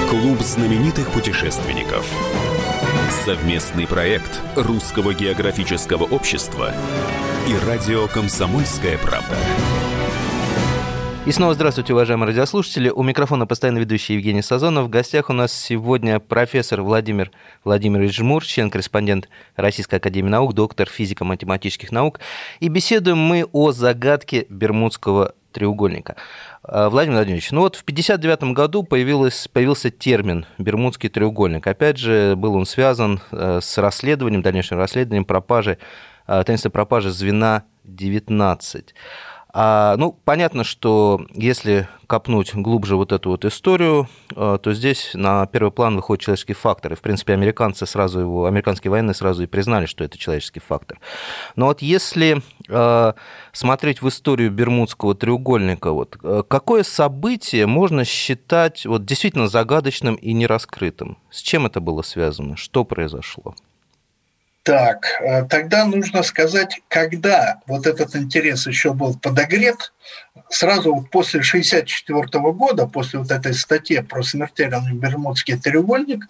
Клуб 0.09 0.41
знаменитых 0.41 1.11
путешественников. 1.11 2.05
Совместный 3.11 3.85
проект 3.85 4.39
Русского 4.55 5.13
географического 5.13 6.05
общества 6.05 6.73
и 7.45 7.67
радио 7.67 8.07
«Комсомольская 8.07 8.97
правда». 8.97 9.35
И 11.25 11.31
снова 11.31 11.53
здравствуйте, 11.53 11.93
уважаемые 11.93 12.29
радиослушатели. 12.29 12.89
У 12.89 13.03
микрофона 13.03 13.45
постоянно 13.45 13.79
ведущий 13.79 14.13
Евгений 14.13 14.41
Сазонов. 14.41 14.85
В 14.85 14.89
гостях 14.89 15.29
у 15.29 15.33
нас 15.33 15.51
сегодня 15.53 16.19
профессор 16.19 16.81
Владимир 16.81 17.31
Владимирович 17.65 18.15
Жмур, 18.15 18.45
член-корреспондент 18.45 19.27
Российской 19.57 19.95
Академии 19.95 20.29
Наук, 20.29 20.53
доктор 20.53 20.87
физико-математических 20.87 21.91
наук. 21.91 22.21
И 22.61 22.69
беседуем 22.69 23.17
мы 23.17 23.45
о 23.51 23.71
загадке 23.71 24.47
Бермудского 24.49 25.35
треугольника. 25.51 26.15
А, 26.63 26.89
Владимир 26.89 27.17
Владимирович, 27.17 27.51
ну 27.51 27.61
вот 27.61 27.75
в 27.75 27.81
1959 27.81 28.55
году 28.55 28.83
появилась, 28.83 29.47
появился 29.47 29.89
термин 29.89 30.45
«Бермудский 30.57 31.09
треугольник». 31.09 31.65
Опять 31.67 31.97
же, 31.97 32.35
был 32.35 32.55
он 32.55 32.65
связан 32.65 33.21
э, 33.31 33.59
с 33.61 33.77
расследованием, 33.77 34.41
дальнейшим 34.41 34.77
расследованием 34.77 35.25
пропажи, 35.25 35.77
э, 36.27 36.43
таинственной 36.45 36.71
пропажи 36.71 37.11
звена 37.11 37.63
19. 37.83 38.93
А, 39.53 39.95
ну, 39.97 40.17
понятно, 40.23 40.63
что 40.63 41.25
если 41.33 41.87
копнуть 42.07 42.53
глубже 42.53 42.95
вот 42.95 43.11
эту 43.11 43.31
вот 43.31 43.45
историю, 43.45 44.07
э, 44.35 44.57
то 44.61 44.73
здесь 44.73 45.11
на 45.13 45.45
первый 45.45 45.71
план 45.71 45.95
выходит 45.95 46.23
человеческий 46.23 46.53
фактор. 46.53 46.93
И, 46.93 46.95
в 46.95 47.01
принципе, 47.01 47.33
американцы 47.33 47.85
сразу 47.85 48.19
его, 48.19 48.45
американские 48.45 48.91
военные 48.91 49.13
сразу 49.13 49.43
и 49.43 49.47
признали, 49.47 49.85
что 49.85 50.03
это 50.03 50.17
человеческий 50.17 50.61
фактор. 50.61 50.99
Но 51.55 51.67
вот 51.67 51.81
если 51.81 52.41
э, 52.69 53.13
смотреть 53.51 54.01
в 54.01 54.07
историю 54.07 54.51
Бермудского 54.51 55.15
треугольника, 55.15 55.91
вот, 55.91 56.17
э, 56.23 56.43
какое 56.47 56.83
событие 56.83 57.65
можно 57.65 58.05
считать 58.05 58.85
вот, 58.85 59.05
действительно 59.05 59.47
загадочным 59.47 60.15
и 60.15 60.33
нераскрытым? 60.33 61.17
С 61.29 61.41
чем 61.41 61.65
это 61.65 61.81
было 61.81 62.01
связано? 62.03 62.55
Что 62.55 62.85
произошло? 62.85 63.55
Так, 64.63 65.07
э, 65.21 65.43
тогда 65.45 65.85
нужно 65.85 66.21
сказать, 66.21 66.81
когда 66.87 67.61
вот 67.65 67.87
этот 67.87 68.15
интерес 68.15 68.67
еще 68.67 68.93
был 68.93 69.17
подогрет, 69.17 69.91
сразу 70.49 70.93
вот 70.93 71.09
после 71.09 71.39
1964 71.39 72.51
года, 72.53 72.85
после 72.85 73.19
вот 73.19 73.31
этой 73.31 73.55
статьи 73.55 73.99
про 74.01 74.21
смертельный 74.21 74.93
Бермудский 74.93 75.57
треугольник, 75.57 76.27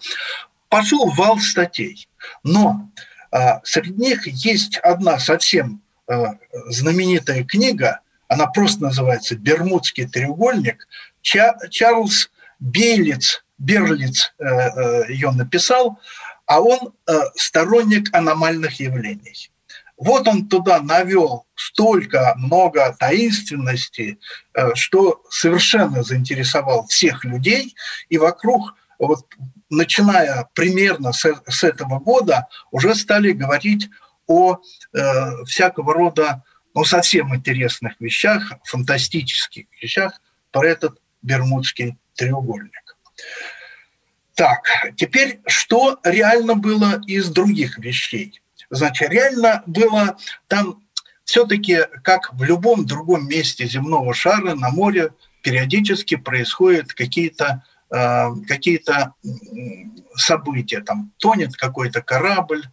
пошел 0.70 1.10
вал 1.10 1.38
статей. 1.38 2.08
Но 2.42 2.88
а, 3.30 3.60
среди 3.64 4.00
них 4.00 4.26
есть 4.26 4.78
одна 4.78 5.18
совсем 5.18 5.82
а, 6.06 6.36
знаменитая 6.68 7.44
книга, 7.44 8.00
она 8.28 8.46
просто 8.46 8.84
называется 8.84 9.36
«Бермудский 9.36 10.08
треугольник». 10.08 10.88
Ча 11.20 11.54
Чарльз 11.68 12.30
Бейлиц, 12.58 13.44
Берлиц 13.58 14.32
э, 14.38 14.44
э, 14.44 15.12
ее 15.12 15.32
написал– 15.32 15.98
а 16.52 16.60
он 16.60 16.92
э, 17.06 17.12
сторонник 17.34 18.14
аномальных 18.14 18.78
явлений. 18.78 19.50
Вот 19.96 20.28
он 20.28 20.48
туда 20.48 20.82
навел 20.82 21.46
столько 21.54 22.34
много 22.36 22.94
таинственности, 22.98 24.18
э, 24.52 24.74
что 24.74 25.22
совершенно 25.30 26.02
заинтересовал 26.02 26.86
всех 26.88 27.24
людей, 27.24 27.74
и 28.10 28.18
вокруг, 28.18 28.74
вот, 28.98 29.24
начиная 29.70 30.46
примерно 30.52 31.14
с, 31.14 31.24
с 31.48 31.64
этого 31.64 32.00
года, 32.00 32.48
уже 32.70 32.94
стали 32.94 33.32
говорить 33.32 33.88
о 34.26 34.58
э, 34.92 35.44
всякого 35.46 35.94
рода, 35.94 36.42
ну, 36.74 36.84
совсем 36.84 37.34
интересных 37.34 37.94
вещах, 37.98 38.52
фантастических 38.64 39.64
вещах 39.80 40.20
про 40.50 40.66
этот 40.66 40.98
Бермудский 41.22 41.96
треугольник. 42.14 42.96
Так, 44.34 44.62
теперь 44.96 45.40
что 45.46 45.98
реально 46.04 46.54
было 46.54 47.00
из 47.06 47.28
других 47.28 47.78
вещей? 47.78 48.40
Значит, 48.70 49.10
реально 49.10 49.62
было 49.66 50.16
там 50.48 50.82
все-таки, 51.24 51.80
как 52.02 52.32
в 52.32 52.42
любом 52.42 52.86
другом 52.86 53.28
месте 53.28 53.66
земного 53.66 54.14
шара 54.14 54.54
на 54.54 54.70
море, 54.70 55.10
периодически 55.42 56.16
происходят 56.16 56.92
какие-то 56.94 57.64
э, 57.90 58.28
какие-то 58.48 59.14
события, 60.14 60.80
там 60.80 61.12
тонет 61.18 61.54
какой-то 61.56 62.00
корабль 62.00 62.64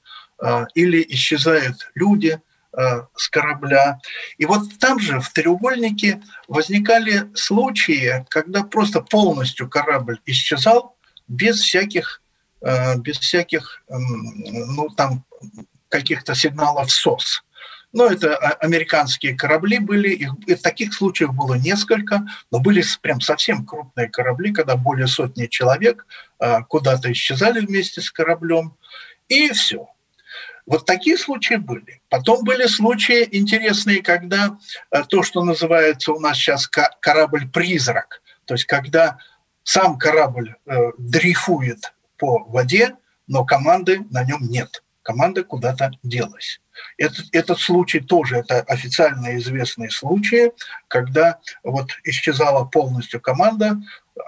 э, 0.41 0.65
или 0.75 1.05
исчезают 1.09 1.91
люди 1.95 2.39
э, 2.77 2.81
с 3.15 3.29
корабля. 3.29 3.99
И 4.37 4.45
вот 4.45 4.63
там 4.79 4.99
же 4.99 5.19
в 5.19 5.29
треугольнике 5.33 6.21
возникали 6.47 7.29
случаи, 7.33 8.25
когда 8.29 8.63
просто 8.63 9.01
полностью 9.01 9.69
корабль 9.69 10.19
исчезал, 10.25 10.95
без 11.29 11.61
всяких, 11.61 12.21
э, 12.61 12.97
без 12.97 13.17
всяких, 13.17 13.83
эм, 13.87 14.75
ну 14.75 14.89
там 14.89 15.23
каких-то 15.87 16.35
сигналов 16.35 16.91
СОС. 16.91 17.43
Но 17.91 18.05
это 18.05 18.35
американские 18.35 19.35
корабли 19.35 19.79
были, 19.79 20.09
их, 20.09 20.31
и 20.45 20.55
таких 20.55 20.93
случаев 20.93 21.33
было 21.33 21.55
несколько, 21.55 22.23
но 22.51 22.59
были 22.59 22.83
прям 23.01 23.19
совсем 23.19 23.65
крупные 23.65 24.07
корабли, 24.07 24.53
когда 24.53 24.75
более 24.75 25.07
сотни 25.07 25.47
человек 25.47 26.05
а, 26.37 26.61
куда-то 26.61 27.11
исчезали 27.11 27.65
вместе 27.65 28.01
с 28.01 28.11
кораблем, 28.11 28.75
и 29.27 29.49
все. 29.49 29.87
Вот 30.67 30.85
такие 30.85 31.17
случаи 31.17 31.55
были. 31.55 32.03
Потом 32.09 32.43
были 32.43 32.67
случаи 32.67 33.27
интересные, 33.31 34.03
когда 34.03 34.59
а, 34.91 35.03
то, 35.03 35.23
что 35.23 35.43
называется 35.43 36.11
у 36.11 36.19
нас 36.19 36.37
сейчас 36.37 36.67
корабль-призрак, 36.67 38.21
то 38.45 38.53
есть 38.53 38.65
когда 38.65 39.17
сам 39.71 39.99
корабль 39.99 40.55
э, 40.65 40.93
дрейфует 40.97 41.93
по 42.17 42.39
воде, 42.39 42.95
но 43.27 43.45
команды 43.45 43.99
на 44.09 44.23
нем 44.23 44.41
нет. 44.41 44.83
Команда 45.03 45.43
куда-то 45.43 45.91
делась. 46.01 46.59
Этот, 46.97 47.27
этот 47.33 47.59
случай 47.59 47.99
тоже, 47.99 48.37
это 48.37 48.61
официально 48.61 49.37
известные 49.37 49.91
случаи, 49.91 50.53
когда 50.87 51.37
вот 51.63 51.91
исчезала 52.03 52.65
полностью 52.65 53.21
команда, 53.21 53.79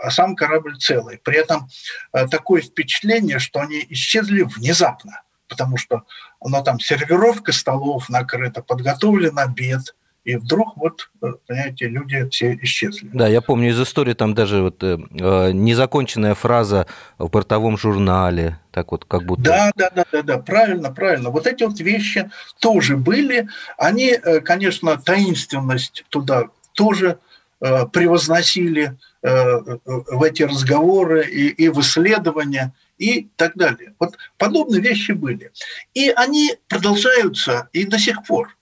а 0.03 0.12
сам 0.12 0.36
корабль 0.36 0.77
целый. 0.77 1.17
При 1.17 1.38
этом 1.38 1.67
э, 2.13 2.27
такое 2.27 2.62
впечатление, 2.62 3.39
что 3.39 3.62
они 3.62 3.83
исчезли 3.89 4.43
внезапно, 4.43 5.24
потому 5.48 5.77
что 5.77 6.03
ну, 6.39 6.63
там 6.63 6.79
сервировка 6.79 7.51
столов 7.51 8.10
накрыта, 8.10 8.62
подготовлен 8.62 9.39
обед, 9.39 9.95
и 10.24 10.36
вдруг 10.36 10.78
вот, 10.78 11.10
э, 11.22 11.28
понимаете, 11.48 11.88
люди 11.88 12.28
все 12.30 12.58
исчезли. 12.62 13.10
Да, 13.12 13.28
я 13.28 13.42
помню 13.42 13.70
из 13.70 13.82
истории 13.82 14.13
там 14.13 14.36
даже 14.36 14.62
вот 14.62 14.84
э, 14.84 15.00
э, 15.20 15.51
незаконченная 15.51 16.36
фраза 16.36 16.86
в 17.18 17.28
портовом 17.30 17.78
журнале, 17.78 18.60
так 18.72 18.92
вот 18.92 19.06
как 19.06 19.24
будто. 19.24 19.42
Да, 19.42 19.72
да, 19.75 19.90
да, 19.96 20.06
да, 20.12 20.22
да, 20.22 20.38
правильно, 20.38 20.92
правильно. 20.92 21.32
Вот 21.32 21.48
эти 21.48 21.63
вот 21.63 21.80
вещи 21.80 22.30
тоже 22.60 22.98
были. 22.98 23.48
Они, 23.78 24.12
э, 24.12 24.42
конечно, 24.42 24.96
таинственность 24.98 26.06
туда 26.10 26.46
тоже 26.74 27.18
э, 27.60 27.88
превозносили 27.88 28.98
э, 29.24 29.60
в 29.86 30.22
эти 30.22 30.44
разговоры 30.44 31.28
и, 31.28 31.48
и 31.48 31.70
в 31.70 31.80
исследования 31.80 32.74
и 33.00 33.28
так 33.36 33.56
далее. 33.56 33.96
Вот 34.00 34.18
подобные 34.38 34.82
вещи 34.82 35.13
были. 35.13 35.51
И 35.96 36.12
они 36.12 36.54
продолжаются 36.68 37.70
и 37.74 37.86
до 37.86 37.98
сих 37.98 38.24
пор. 38.24 38.56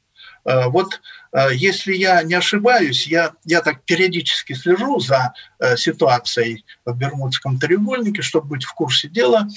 Вот 0.68 1.00
Э, 1.32 1.50
если 1.54 1.94
я 1.94 2.24
не 2.24 2.34
ошибаюсь, 2.34 3.08
я, 3.08 3.34
я 3.46 3.62
так 3.62 3.84
периодически 3.84 4.54
слежу 4.54 5.00
за 5.00 5.34
э, 5.60 5.78
ситуацией 5.78 6.66
в 6.86 6.96
Бермудском 6.96 7.60
треугольнике, 7.60 8.22
чтобы 8.22 8.48
быть 8.48 8.64
в 8.64 8.74
курсе 8.74 9.08
дела. 9.08 9.48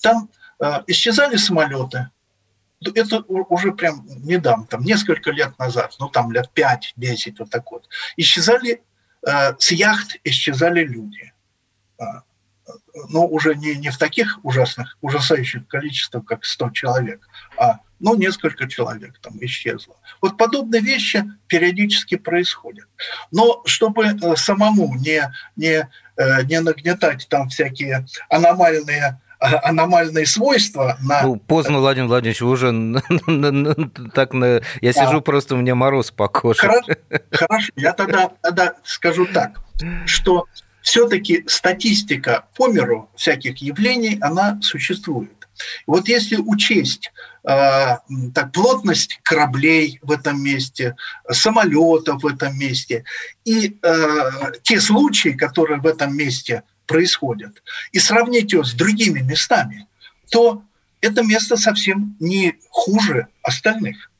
Там 0.00 0.28
э, 0.60 0.82
исчезали 0.86 1.36
самолеты. 1.36 2.10
Это 2.94 3.20
уже 3.22 3.72
прям 3.72 4.06
недавно, 4.06 4.66
там 4.66 4.82
несколько 4.82 5.30
лет 5.30 5.58
назад, 5.58 5.96
ну 5.98 6.10
там 6.10 6.30
лет 6.32 6.50
5-10, 6.54 7.36
вот 7.38 7.48
так 7.50 7.70
вот. 7.70 7.88
Исчезали, 8.18 8.82
с 9.22 9.70
яхт 9.70 10.18
исчезали 10.22 10.84
люди. 10.84 11.32
Но 13.10 13.26
уже 13.26 13.54
не, 13.54 13.74
не 13.74 13.90
в 13.90 13.98
таких 13.98 14.38
ужасных, 14.42 14.96
ужасающих 15.00 15.66
количествах, 15.68 16.24
как 16.24 16.44
100 16.44 16.70
человек, 16.70 17.28
а 17.58 17.80
ну, 18.00 18.16
несколько 18.16 18.68
человек 18.68 19.18
там 19.20 19.34
исчезло. 19.40 19.96
Вот 20.20 20.36
подобные 20.36 20.82
вещи 20.82 21.24
периодически 21.46 22.16
происходят. 22.16 22.86
Но 23.30 23.62
чтобы 23.64 24.04
э, 24.06 24.36
самому 24.36 24.94
не, 24.96 25.32
не, 25.56 25.88
э, 26.16 26.42
не 26.44 26.60
нагнетать 26.60 27.26
там 27.28 27.48
всякие 27.48 28.06
аномальные 28.28 29.20
а, 29.40 29.68
аномальные 29.68 30.26
свойства 30.26 30.96
на... 31.02 31.22
Ну, 31.22 31.36
поздно, 31.36 31.78
Владимир 31.78 32.08
Владимирович, 32.08 32.40
вы 32.40 32.50
уже 32.50 34.10
так 34.14 34.32
на... 34.32 34.62
Я 34.80 34.92
сижу, 34.92 35.20
просто 35.20 35.54
у 35.54 35.58
меня 35.58 35.74
мороз 35.74 36.10
по 36.10 36.28
коже. 36.28 36.60
Хорошо, 36.60 36.92
хорошо. 37.30 37.72
я 37.76 37.92
тогда, 37.92 38.30
тогда 38.40 38.74
скажу 38.84 39.26
так, 39.26 39.60
что 40.06 40.46
все-таки 40.84 41.44
статистика 41.46 42.44
по 42.54 42.68
миру 42.68 43.08
всяких 43.16 43.56
явлений, 43.62 44.18
она 44.20 44.60
существует. 44.60 45.48
Вот 45.86 46.08
если 46.08 46.36
учесть 46.36 47.10
э, 47.42 47.96
так, 48.34 48.52
плотность 48.52 49.18
кораблей 49.22 49.98
в 50.02 50.12
этом 50.12 50.42
месте, 50.42 50.94
самолетов 51.30 52.22
в 52.22 52.26
этом 52.26 52.58
месте 52.58 53.04
и 53.46 53.78
э, 53.82 54.30
те 54.62 54.78
случаи, 54.78 55.30
которые 55.30 55.80
в 55.80 55.86
этом 55.86 56.14
месте 56.14 56.64
происходят, 56.86 57.62
и 57.92 57.98
сравнить 57.98 58.52
его 58.52 58.62
с 58.62 58.74
другими 58.74 59.20
местами, 59.20 59.86
то 60.30 60.62
это 61.00 61.22
место 61.22 61.56
совсем 61.56 62.14
не 62.20 62.56
хуже 62.68 63.28
остальных. 63.42 64.10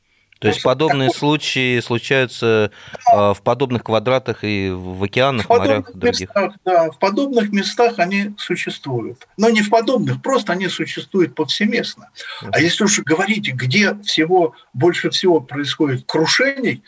То 0.45 0.53
есть 0.53 0.63
подобные 0.63 1.09
такой... 1.09 1.19
случаи 1.19 1.79
случаются 1.79 2.71
да. 3.11 3.33
в 3.33 3.41
подобных 3.41 3.83
квадратах 3.83 4.43
и 4.43 4.69
в 4.69 5.03
океанах, 5.03 5.47
в 5.47 5.49
морях 5.49 5.91
других? 5.93 6.29
Местах, 6.29 6.53
да, 6.63 6.91
в 6.91 6.99
подобных 6.99 7.51
местах 7.51 7.97
они 7.97 8.35
существуют. 8.37 9.27
Но 9.37 9.49
не 9.49 9.61
в 9.61 9.69
подобных, 9.69 10.21
просто 10.21 10.53
они 10.53 10.67
существуют 10.67 11.33
повсеместно. 11.33 12.09
Uh-huh. 12.43 12.49
А 12.51 12.59
если 12.59 12.83
уж 12.83 12.99
говорить, 12.99 13.51
где 13.53 13.95
всего 14.03 14.53
больше 14.73 15.09
всего 15.09 15.41
происходит 15.41 16.05
крушений, 16.05 16.83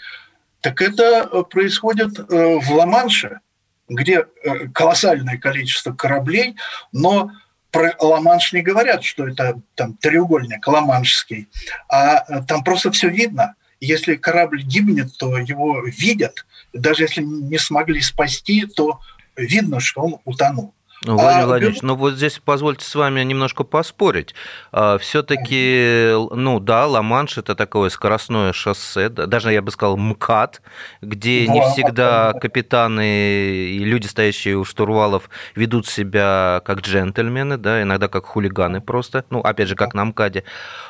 так 0.62 0.82
это 0.82 1.28
э, 1.32 1.44
происходит 1.50 2.20
э, 2.20 2.60
в 2.60 2.72
Ла-Манше, 2.72 3.40
где 3.90 4.26
э, 4.44 4.68
колоссальное 4.68 5.38
количество 5.38 5.94
кораблей, 5.94 6.56
но 6.92 7.32
про 7.72 7.94
Ла-Манш 8.00 8.54
не 8.54 8.62
говорят, 8.62 9.04
что 9.04 9.28
это 9.28 9.60
там 9.76 9.96
треугольник 9.96 10.66
ла-маншский, 10.68 11.48
а 11.90 12.24
э, 12.28 12.44
там 12.48 12.64
просто 12.64 12.92
все 12.92 13.10
видно. 13.10 13.56
Если 13.80 14.16
корабль 14.16 14.64
гибнет, 14.64 15.16
то 15.18 15.38
его 15.38 15.84
видят. 15.86 16.46
Даже 16.74 17.04
если 17.04 17.22
не 17.22 17.58
смогли 17.60 18.02
спасти, 18.02 18.66
то 18.66 19.00
видно, 19.36 19.80
что 19.80 20.02
он 20.02 20.20
утонул. 20.26 20.74
Ну, 21.08 21.14
Владимир 21.14 21.44
а, 21.44 21.48
Владимирович, 21.48 21.82
ну 21.84 21.96
вот 21.96 22.16
здесь 22.16 22.42
позвольте 22.44 22.84
с 22.84 22.94
вами 22.94 23.22
немножко 23.22 23.64
поспорить. 23.64 24.36
А, 24.74 24.98
Все-таки, 24.98 26.12
ну 26.32 26.60
да, 26.60 26.86
Ла-Манш 26.86 27.38
это 27.38 27.56
такое 27.56 27.90
скоростное 27.90 28.52
шоссе, 28.52 29.08
даже 29.08 29.54
я 29.54 29.62
бы 29.62 29.72
сказал 29.72 29.96
МКАД, 29.96 30.62
где 31.02 31.46
да, 31.48 31.54
не 31.54 31.62
всегда 31.62 32.34
капитаны 32.34 33.08
и 33.70 33.80
люди, 33.80 34.08
стоящие 34.08 34.58
у 34.58 34.66
штурвалов, 34.66 35.30
ведут 35.56 35.88
себя 35.88 36.62
как 36.66 36.82
джентльмены, 36.82 37.58
да, 37.58 37.82
иногда 37.84 38.10
как 38.10 38.26
хулиганы 38.26 38.82
просто, 38.82 39.24
ну, 39.30 39.40
опять 39.40 39.70
же, 39.70 39.76
как 39.76 39.94
на 39.94 40.04
МКАДе. 40.04 40.44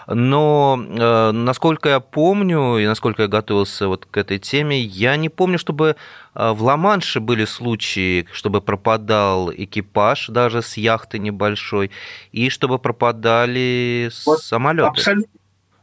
Но, 0.07 0.83
э, 0.83 1.31
насколько 1.31 1.89
я 1.89 1.99
помню 1.99 2.77
и 2.77 2.87
насколько 2.87 3.23
я 3.23 3.27
готовился 3.27 3.87
вот 3.87 4.07
к 4.07 4.17
этой 4.17 4.39
теме, 4.39 4.79
я 4.79 5.15
не 5.15 5.29
помню, 5.29 5.59
чтобы 5.59 5.89
а, 5.89 5.95
в 6.37 6.63
Ла-Манше 6.63 7.19
были 7.19 7.45
случаи, 7.45 8.27
чтобы 8.31 8.61
пропадал 8.61 9.51
экипаж 9.51 10.27
даже 10.27 10.61
с 10.61 10.77
яхты 10.77 11.17
небольшой, 11.17 11.89
и 12.31 12.49
чтобы 12.49 12.77
пропадали 12.77 14.11
вот 14.25 14.43
самолеты. 14.43 14.87
Абсолютно, 14.87 15.39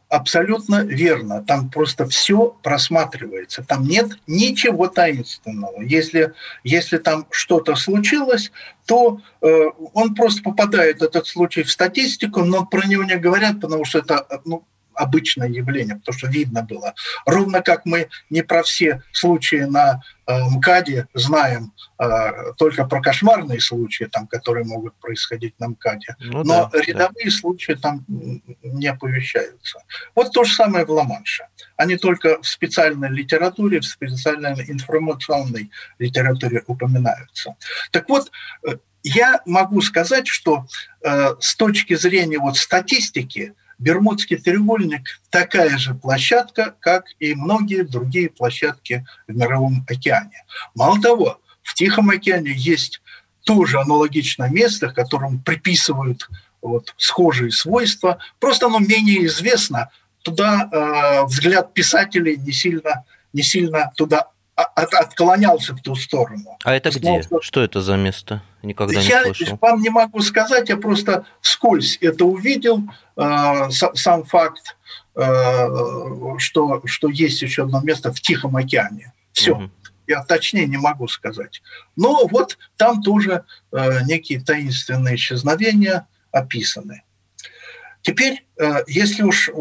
абсолютно 0.07 0.83
верно. 0.85 1.43
Там 1.43 1.69
просто 1.69 2.07
все 2.07 2.55
просматривается. 2.63 3.63
Там 3.63 3.83
нет 3.83 4.17
ничего 4.27 4.87
таинственного. 4.87 5.81
Если, 5.81 6.33
если 6.63 6.99
там 6.99 7.27
что-то 7.31 7.75
случилось, 7.75 8.51
то 8.85 9.19
э, 9.41 9.47
он 9.93 10.15
просто 10.15 10.41
попадает, 10.41 11.01
этот 11.01 11.27
случай, 11.27 11.63
в 11.63 11.71
статистику, 11.71 12.45
но 12.45 12.65
про 12.65 12.87
него 12.87 13.03
не 13.03 13.17
говорят, 13.17 13.59
потому 13.59 13.83
что 13.83 13.99
это 13.99 14.25
ну, 14.45 14.63
обычное 14.95 15.49
явление, 15.49 15.95
потому 15.95 16.17
что 16.17 16.27
видно 16.27 16.63
было. 16.63 16.93
Ровно 17.25 17.61
как 17.61 17.85
мы 17.85 18.09
не 18.29 18.43
про 18.43 18.63
все 18.63 19.03
случаи 19.11 19.63
на 19.63 20.01
э, 20.27 20.39
МКАДе 20.49 21.07
знаем, 21.13 21.73
э, 21.99 22.53
только 22.57 22.85
про 22.85 23.01
кошмарные 23.01 23.59
случаи, 23.59 24.05
там, 24.05 24.27
которые 24.27 24.65
могут 24.65 24.95
происходить 24.99 25.59
на 25.59 25.67
МКАДе, 25.69 26.15
ну, 26.19 26.43
но 26.43 26.69
да, 26.71 26.81
рядовые 26.81 27.25
да. 27.25 27.31
случаи 27.31 27.73
там 27.73 28.05
не 28.07 28.87
оповещаются. 28.87 29.79
Вот 30.15 30.31
то 30.31 30.43
же 30.43 30.53
самое 30.53 30.85
в 30.85 30.91
Ла-Манше. 30.91 31.45
Они 31.77 31.97
только 31.97 32.41
в 32.41 32.47
специальной 32.47 33.09
литературе, 33.09 33.79
в 33.79 33.85
специальной 33.85 34.53
информационной 34.69 35.71
литературе 35.99 36.63
упоминаются. 36.67 37.55
Так 37.91 38.09
вот, 38.09 38.31
э, 38.67 38.77
я 39.05 39.41
могу 39.45 39.81
сказать, 39.81 40.27
что 40.27 40.65
э, 41.03 41.35
с 41.39 41.55
точки 41.55 41.95
зрения 41.95 42.39
вот 42.39 42.57
статистики, 42.57 43.53
Бермудский 43.77 44.37
треугольник 44.37 45.21
такая 45.29 45.77
же 45.77 45.93
площадка, 45.95 46.75
как 46.79 47.05
и 47.19 47.35
многие 47.35 47.83
другие 47.83 48.29
площадки 48.29 49.05
в 49.27 49.35
Мировом 49.35 49.85
океане. 49.89 50.43
Мало 50.73 51.01
того, 51.01 51.39
в 51.61 51.73
Тихом 51.73 52.09
океане 52.09 52.53
есть 52.55 53.01
тоже 53.43 53.79
аналогичное 53.79 54.49
место, 54.49 54.89
которому 54.89 55.39
приписывают 55.39 56.29
вот, 56.61 56.93
схожие 56.97 57.51
свойства, 57.51 58.19
просто 58.39 58.67
оно 58.67 58.79
менее 58.79 59.25
известно. 59.27 59.89
Туда 60.23 60.69
э, 60.71 61.25
взгляд 61.25 61.73
писателей 61.73 62.37
не 62.37 62.51
сильно, 62.51 63.05
не 63.33 63.43
сильно 63.43 63.91
туда 63.95 64.29
от, 64.55 64.93
отклонялся 64.93 65.73
в 65.73 65.81
ту 65.81 65.95
сторону. 65.95 66.57
А 66.63 66.73
это 66.73 66.89
где? 66.89 67.21
Что... 67.23 67.41
что 67.41 67.61
это 67.61 67.81
за 67.81 67.97
место? 67.97 68.41
Никогда 68.63 68.99
я 68.99 69.19
не 69.19 69.33
слышал. 69.33 69.59
Я 69.61 69.69
вам 69.69 69.81
не 69.81 69.89
могу 69.89 70.21
сказать, 70.21 70.69
я 70.69 70.77
просто 70.77 71.25
вскользь 71.41 71.97
это 72.01 72.25
увидел, 72.25 72.83
э, 73.17 73.69
сам 73.69 74.23
факт, 74.23 74.77
э, 75.15 75.67
что, 76.37 76.81
что 76.85 77.09
есть 77.09 77.41
еще 77.41 77.63
одно 77.63 77.81
место 77.81 78.13
в 78.13 78.21
Тихом 78.21 78.55
океане. 78.55 79.13
Все. 79.33 79.55
Угу. 79.55 79.69
Я 80.07 80.23
точнее 80.23 80.67
не 80.67 80.77
могу 80.77 81.07
сказать. 81.07 81.61
Но 81.95 82.27
вот 82.27 82.57
там 82.77 83.01
тоже 83.01 83.43
э, 83.71 84.03
некие 84.05 84.39
таинственные 84.39 85.15
исчезновения 85.15 86.07
описаны. 86.31 87.03
Теперь, 88.05 88.45
э, 88.59 88.83
если 88.85 89.23
уж 89.23 89.49
э, 89.49 89.51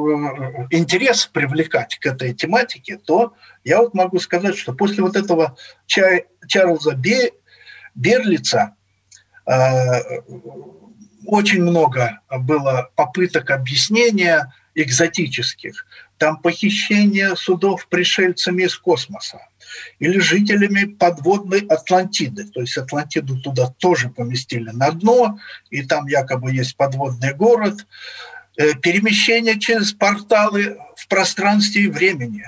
интерес 0.69 1.25
привлекать 1.25 1.99
к 1.99 2.05
этой 2.05 2.35
тематике, 2.35 2.99
то 2.99 3.33
я 3.65 3.79
вот 3.79 3.95
могу 3.95 4.19
сказать, 4.19 4.59
что 4.59 4.75
после 4.75 5.03
вот 5.03 5.17
этого 5.17 5.57
Чарльза 5.87 6.95
Берлица 7.95 8.77
э, 9.47 10.21
очень 11.27 11.63
много 11.63 12.21
было 12.29 12.91
попыток 12.97 13.51
объяснения 13.51 14.53
экзотических. 14.75 15.87
Там 16.19 16.37
похищение 16.37 17.37
судов 17.37 17.89
пришельцами 17.89 18.65
из 18.65 18.77
космоса 18.77 19.41
или 19.99 20.19
жителями 20.19 20.85
подводной 20.85 21.61
Атлантиды. 21.67 22.45
То 22.47 22.61
есть 22.61 22.77
Атлантиду 22.77 23.41
туда 23.41 23.73
тоже 23.79 24.09
поместили 24.09 24.71
на 24.71 24.91
дно, 24.91 25.39
и 25.71 25.83
там 25.83 26.07
якобы 26.07 26.53
есть 26.53 26.77
подводный 26.77 27.35
город. 27.35 27.87
Э, 28.57 28.75
перемещение 28.75 29.59
через 29.59 29.93
порталы 29.93 30.77
в 30.97 31.09
пространстве 31.09 31.85
и 31.85 31.89
времени. 31.89 32.45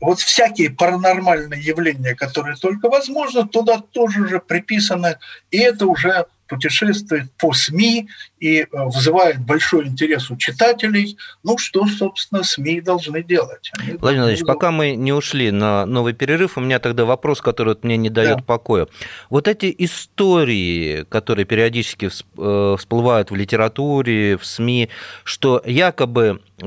Вот 0.00 0.20
всякие 0.20 0.68
паранормальные 0.70 1.62
явления, 1.62 2.14
которые 2.14 2.56
только 2.56 2.90
возможно, 2.90 3.48
туда 3.48 3.78
тоже 3.78 4.22
уже 4.22 4.38
приписаны, 4.38 5.18
и 5.50 5.58
это 5.58 5.86
уже 5.86 6.26
путешествует 6.46 7.30
по 7.38 7.52
СМИ 7.52 8.08
и 8.40 8.60
э, 8.60 8.66
вызывает 8.72 9.38
большой 9.38 9.86
интерес 9.86 10.30
у 10.30 10.36
читателей. 10.36 11.16
Ну, 11.42 11.58
что, 11.58 11.86
собственно, 11.86 12.42
СМИ 12.42 12.80
должны 12.80 13.22
делать? 13.22 13.70
Они 13.78 13.92
Владимир 13.92 14.00
Владимирович, 14.00 14.38
должны... 14.40 14.54
пока 14.54 14.70
мы 14.70 14.96
не 14.96 15.12
ушли 15.12 15.50
на 15.50 15.86
новый 15.86 16.12
перерыв, 16.12 16.56
у 16.56 16.60
меня 16.60 16.78
тогда 16.78 17.04
вопрос, 17.04 17.40
который 17.40 17.76
мне 17.82 17.96
не 17.96 18.10
дает 18.10 18.38
да. 18.38 18.42
покоя. 18.42 18.86
Вот 19.30 19.48
эти 19.48 19.74
истории, 19.78 21.04
которые 21.08 21.44
периодически 21.44 22.10
э, 22.10 22.76
всплывают 22.78 23.30
в 23.30 23.34
литературе, 23.36 24.36
в 24.36 24.44
СМИ, 24.44 24.88
что 25.24 25.62
якобы 25.64 26.40
э, 26.60 26.66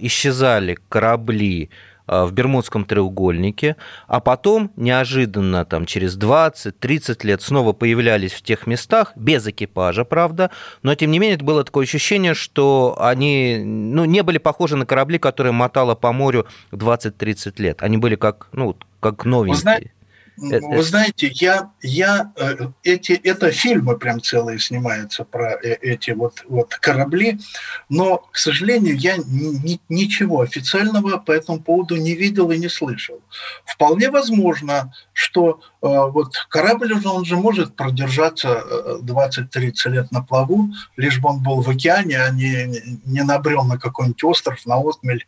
исчезали 0.00 0.78
корабли, 0.88 1.70
в 2.10 2.32
Бермудском 2.32 2.84
треугольнике, 2.84 3.76
а 4.08 4.20
потом 4.20 4.72
неожиданно 4.76 5.64
там, 5.64 5.86
через 5.86 6.18
20-30 6.18 7.26
лет 7.26 7.42
снова 7.42 7.72
появлялись 7.72 8.32
в 8.32 8.42
тех 8.42 8.66
местах, 8.66 9.12
без 9.14 9.46
экипажа, 9.46 10.04
правда, 10.04 10.50
но 10.82 10.94
тем 10.94 11.10
не 11.10 11.18
менее 11.18 11.36
это 11.36 11.44
было 11.44 11.62
такое 11.62 11.84
ощущение, 11.84 12.34
что 12.34 12.96
они 12.98 13.62
ну, 13.64 14.04
не 14.04 14.22
были 14.22 14.38
похожи 14.38 14.76
на 14.76 14.86
корабли, 14.86 15.18
которые 15.18 15.52
мотало 15.52 15.94
по 15.94 16.12
морю 16.12 16.46
20-30 16.72 17.62
лет. 17.62 17.82
Они 17.82 17.96
были 17.96 18.16
как, 18.16 18.48
ну, 18.52 18.76
как 18.98 19.24
новенькие. 19.24 19.60
Э, 19.76 19.99
вы 20.40 20.78
э, 20.78 20.82
знаете, 20.82 21.30
я, 21.34 21.70
я 21.82 22.32
э, 22.36 22.68
эти, 22.82 23.12
это 23.12 23.50
фильмы 23.50 23.98
прям 23.98 24.22
целые 24.22 24.58
снимаются 24.58 25.24
про 25.24 25.54
эти 25.60 26.12
вот, 26.12 26.44
вот 26.48 26.74
корабли, 26.76 27.38
но, 27.88 28.18
к 28.18 28.36
сожалению, 28.36 28.96
я 28.96 29.16
ни, 29.18 29.78
ничего 29.88 30.40
официального 30.40 31.18
по 31.18 31.32
этому 31.32 31.60
поводу 31.60 31.96
не 31.96 32.14
видел 32.14 32.50
и 32.50 32.58
не 32.58 32.68
слышал. 32.68 33.20
Вполне 33.66 34.10
возможно, 34.10 34.92
что 35.12 35.60
вот 35.80 36.34
корабль 36.48 36.92
он 37.04 37.24
же 37.24 37.36
может 37.36 37.76
продержаться 37.76 38.62
20-30 39.02 39.72
лет 39.90 40.12
на 40.12 40.22
плаву, 40.22 40.70
лишь 40.96 41.18
бы 41.20 41.30
он 41.30 41.42
был 41.42 41.60
в 41.60 41.68
океане, 41.68 42.22
а 42.22 42.30
не, 42.30 43.00
не 43.04 43.22
набрел 43.22 43.64
на 43.64 43.78
какой-нибудь 43.78 44.24
остров, 44.24 44.64
на 44.66 44.76
отмель, 44.76 45.26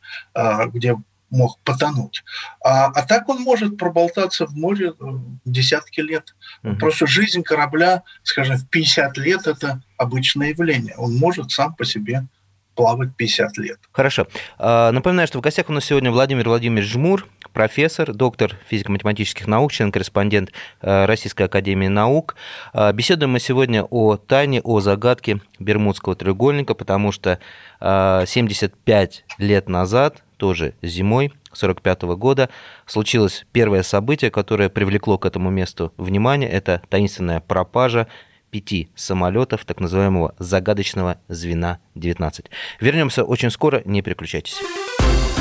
где 0.69 0.97
мог 1.33 1.59
потонуть. 1.65 2.23
А, 2.65 2.87
а 2.87 3.03
так 3.07 3.29
он 3.29 3.41
может 3.41 3.79
проболтаться 3.79 4.47
в 4.47 4.55
море 4.55 4.93
э, 4.93 5.05
десятки 5.45 6.01
лет. 6.01 6.37
Угу. 6.63 6.77
Просто 6.77 7.07
жизнь 7.07 7.43
корабля, 7.43 8.03
скажем, 8.23 8.57
в 8.57 8.69
50 8.69 9.17
лет 9.17 9.47
это 9.47 9.83
обычное 9.97 10.51
явление. 10.51 10.95
Он 10.97 11.17
может 11.17 11.51
сам 11.51 11.75
по 11.75 11.85
себе 11.85 12.27
плавать 12.75 13.17
50 13.17 13.59
лет. 13.59 13.79
Хорошо. 13.93 14.27
А, 14.59 14.93
напоминаю, 14.93 15.27
что 15.27 15.39
в 15.39 15.41
гостях 15.41 15.69
у 15.69 15.73
нас 15.73 15.85
сегодня 15.85 16.11
Владимир 16.11 16.49
Владимирович 16.49 16.91
Жмур, 16.91 17.27
профессор, 17.53 18.13
доктор 18.13 18.57
физико-математических 18.69 19.47
наук, 19.47 19.73
член-корреспондент 19.73 20.53
э, 20.81 21.05
Российской 21.07 21.45
Академии 21.45 21.89
Наук. 21.89 22.37
А, 22.73 22.93
беседуем 22.93 23.33
мы 23.33 23.41
сегодня 23.41 23.85
о 23.85 24.17
тайне, 24.17 24.61
о 24.63 24.81
загадке 24.81 25.41
Бермудского 25.59 26.15
треугольника, 26.15 26.75
потому 26.75 27.11
что 27.11 27.39
75 27.81 29.25
лет 29.39 29.69
назад 29.69 30.23
тоже 30.43 30.75
зимой 30.83 31.27
1945 31.53 32.03
года 32.19 32.51
случилось 32.85 33.47
первое 33.53 33.85
событие, 33.85 34.29
которое 34.29 34.69
привлекло 34.71 35.17
к 35.17 35.25
этому 35.25 35.51
месту 35.51 35.93
внимание. 35.97 36.51
Это 36.51 36.83
таинственная 36.89 37.39
пропажа 37.39 38.09
пяти 38.51 38.89
самолетов 38.97 39.65
так 39.65 39.79
называемого 39.79 40.35
загадочного 40.41 41.19
звена 41.29 41.79
19. 41.95 42.47
Вернемся 42.81 43.23
очень 43.23 43.51
скоро, 43.51 43.83
не 43.85 44.03
переключайтесь. 44.03 44.61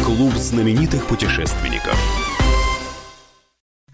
Клуб 0.06 0.34
знаменитых 0.36 1.08
путешественников. 1.08 2.21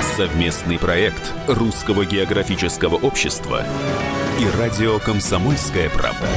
Совместный 0.00 0.78
проект 0.78 1.34
Русского 1.48 2.06
географического 2.06 2.94
общества 2.94 3.64
и 4.38 4.58
радио 4.58 5.00
«Комсомольская 5.00 5.90
правда». 5.90 6.28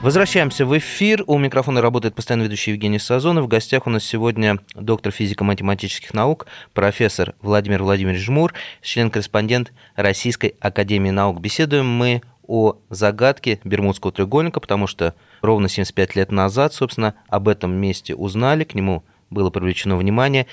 Возвращаемся 0.00 0.64
в 0.64 0.76
эфир. 0.78 1.22
У 1.26 1.36
микрофона 1.36 1.82
работает 1.82 2.14
постоянно 2.14 2.44
ведущий 2.44 2.70
Евгений 2.70 2.98
Сазонов. 2.98 3.44
В 3.44 3.48
гостях 3.48 3.86
у 3.86 3.90
нас 3.90 4.04
сегодня 4.04 4.58
доктор 4.74 5.12
физико-математических 5.12 6.14
наук, 6.14 6.46
профессор 6.72 7.34
Владимир 7.42 7.82
Владимирович 7.82 8.22
Жмур, 8.22 8.54
член-корреспондент 8.80 9.72
Российской 9.96 10.54
Академии 10.60 11.10
Наук. 11.10 11.40
Беседуем 11.40 11.86
мы 11.86 12.22
о 12.46 12.76
загадке 12.88 13.60
Бермудского 13.64 14.12
треугольника, 14.12 14.60
потому 14.60 14.86
что 14.86 15.14
ровно 15.42 15.68
75 15.68 16.16
лет 16.16 16.32
назад, 16.32 16.72
собственно, 16.72 17.14
об 17.28 17.48
этом 17.48 17.74
месте 17.74 18.14
узнали, 18.14 18.64
к 18.64 18.74
нему 18.74 19.04
было 19.30 19.50
привлечено 19.50 19.96
внимание 19.96 20.46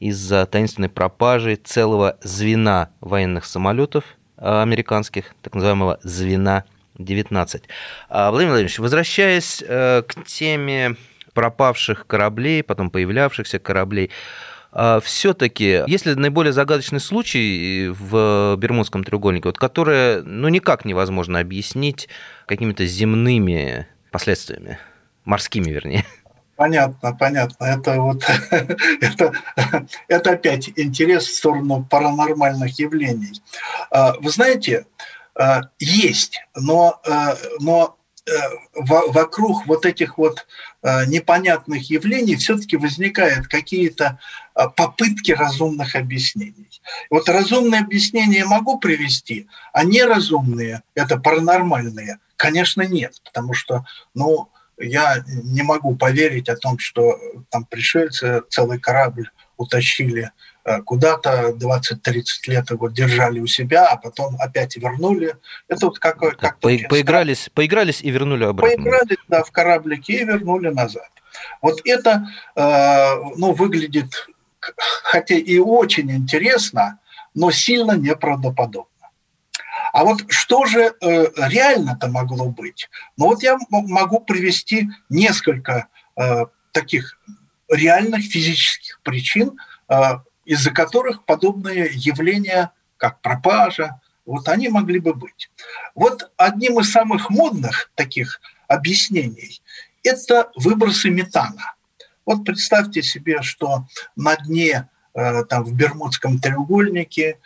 из-за 0.00 0.46
таинственной 0.46 0.88
пропажи 0.88 1.56
целого 1.56 2.18
звена 2.22 2.90
военных 3.00 3.44
самолетов 3.44 4.04
Э, 4.38 4.62
американских, 4.62 5.34
так 5.42 5.54
называемого 5.54 5.98
звена 6.02 6.64
19. 6.98 7.64
А, 8.08 8.30
Владимир 8.30 8.52
Владимирович, 8.52 8.78
возвращаясь 8.78 9.62
э, 9.66 10.02
к 10.06 10.24
теме 10.24 10.96
пропавших 11.34 12.06
кораблей, 12.06 12.62
потом 12.62 12.90
появлявшихся 12.90 13.58
кораблей, 13.58 14.10
а, 14.70 15.00
все-таки, 15.00 15.82
если 15.86 16.14
наиболее 16.14 16.52
загадочный 16.52 17.00
случай 17.00 17.88
в 17.88 18.56
Бермудском 18.56 19.02
треугольнике, 19.02 19.48
вот, 19.48 19.58
который 19.58 20.22
ну, 20.22 20.48
никак 20.48 20.84
невозможно 20.84 21.40
объяснить 21.40 22.08
какими-то 22.46 22.86
земными 22.86 23.86
последствиями, 24.12 24.78
морскими, 25.24 25.70
вернее. 25.70 26.04
Понятно, 26.58 27.14
понятно. 27.14 27.64
Это 27.64 28.00
вот 28.00 28.24
это, 28.50 29.32
это 30.08 30.30
опять 30.32 30.68
интерес 30.74 31.28
в 31.28 31.36
сторону 31.36 31.86
паранормальных 31.88 32.76
явлений. 32.80 33.40
А, 33.92 34.14
вы 34.18 34.28
знаете, 34.28 34.84
а, 35.36 35.60
есть, 35.78 36.42
но, 36.56 37.00
а, 37.08 37.36
но 37.60 37.96
вокруг 38.74 39.66
вот 39.66 39.86
этих 39.86 40.18
вот 40.18 40.46
непонятных 40.82 41.88
явлений 41.88 42.36
все-таки 42.36 42.76
возникают 42.76 43.46
какие-то 43.46 44.18
попытки 44.76 45.32
разумных 45.32 45.96
объяснений. 45.96 46.82
Вот 47.08 47.30
разумные 47.30 47.80
объяснения 47.80 48.44
могу 48.44 48.78
привести, 48.78 49.48
а 49.72 49.82
неразумные, 49.82 50.82
это 50.94 51.18
паранормальные, 51.18 52.18
конечно, 52.36 52.82
нет, 52.82 53.14
потому 53.24 53.54
что, 53.54 53.86
ну, 54.12 54.50
я 54.78 55.22
не 55.26 55.62
могу 55.62 55.96
поверить 55.96 56.48
о 56.48 56.56
том, 56.56 56.78
что 56.78 57.18
там 57.50 57.64
пришельцы 57.64 58.42
целый 58.48 58.78
корабль 58.78 59.30
утащили 59.56 60.30
э, 60.64 60.82
куда-то 60.82 61.50
20-30 61.50 62.24
лет 62.46 62.70
его 62.70 62.88
держали 62.88 63.40
у 63.40 63.46
себя, 63.46 63.86
а 63.86 63.96
потом 63.96 64.36
опять 64.38 64.76
вернули. 64.76 65.34
Это 65.66 65.86
вот 65.86 65.98
как, 65.98 66.18
как 66.18 66.58
По, 66.60 66.68
поигрались, 66.88 67.50
поигрались 67.52 68.00
и 68.00 68.10
вернули 68.10 68.44
обратно. 68.44 68.76
Поигрались, 68.76 69.18
да, 69.28 69.42
в 69.42 69.50
кораблике 69.50 70.20
и 70.20 70.24
вернули 70.24 70.68
назад. 70.68 71.10
Вот 71.60 71.80
это, 71.84 72.28
э, 72.54 73.14
ну, 73.36 73.52
выглядит, 73.52 74.28
хотя 75.02 75.34
и 75.34 75.58
очень 75.58 76.10
интересно, 76.12 77.00
но 77.34 77.50
сильно 77.50 77.92
неправдоподобно. 77.92 78.86
А 79.92 80.04
вот 80.04 80.24
что 80.28 80.66
же 80.66 80.94
э, 81.00 81.26
реально-то 81.36 82.08
могло 82.08 82.50
быть? 82.50 82.88
Ну 83.16 83.26
вот 83.26 83.42
я 83.42 83.58
могу 83.70 84.20
привести 84.20 84.88
несколько 85.08 85.88
э, 86.16 86.46
таких 86.72 87.18
реальных 87.68 88.24
физических 88.24 89.00
причин, 89.02 89.58
э, 89.88 89.94
из-за 90.44 90.70
которых 90.70 91.24
подобные 91.24 91.90
явления, 91.92 92.72
как 92.96 93.20
пропажа, 93.20 94.00
вот 94.24 94.48
они 94.48 94.68
могли 94.68 94.98
бы 94.98 95.14
быть. 95.14 95.50
Вот 95.94 96.30
одним 96.36 96.80
из 96.80 96.92
самых 96.92 97.30
модных 97.30 97.90
таких 97.94 98.40
объяснений– 98.66 99.62
это 100.02 100.50
выбросы 100.54 101.10
метана. 101.10 101.74
Вот 102.26 102.44
представьте 102.44 103.02
себе, 103.02 103.42
что 103.42 103.86
на 104.16 104.36
дне 104.36 104.88
там, 105.14 105.64
в 105.64 105.72
Бермудском 105.72 106.38
треугольнике 106.38 107.38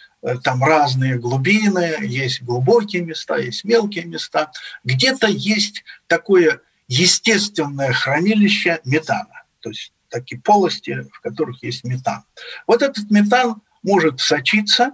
там 0.45 0.63
разные 0.63 1.19
глубины, 1.19 1.97
есть 2.03 2.43
глубокие 2.43 3.03
места, 3.03 3.37
есть 3.39 3.65
мелкие 3.65 4.05
места. 4.05 4.53
Где-то 4.85 5.27
есть 5.27 5.85
такое 6.07 6.61
естественное 6.89 7.93
хранилище 7.93 8.81
метана, 8.85 9.43
то 9.61 9.71
есть 9.71 9.93
такие 10.09 10.41
полости, 10.41 11.07
в 11.13 11.21
которых 11.21 11.63
есть 11.63 11.85
метан. 11.85 12.25
Вот 12.67 12.83
этот 12.83 13.11
метан 13.11 13.63
может 13.83 14.21
сочиться, 14.21 14.93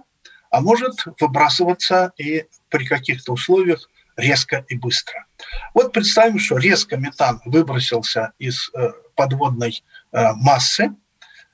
а 0.49 0.61
может 0.61 1.03
выбрасываться 1.19 2.11
и 2.17 2.45
при 2.69 2.85
каких-то 2.85 3.33
условиях 3.33 3.87
резко 4.15 4.65
и 4.67 4.75
быстро. 4.75 5.25
Вот 5.73 5.93
представим, 5.93 6.39
что 6.39 6.57
резко 6.57 6.97
метан 6.97 7.41
выбросился 7.45 8.33
из 8.39 8.71
э, 8.73 8.91
подводной 9.15 9.83
э, 10.11 10.33
массы, 10.33 10.95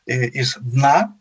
из 0.06 0.56
дна, 0.62 1.16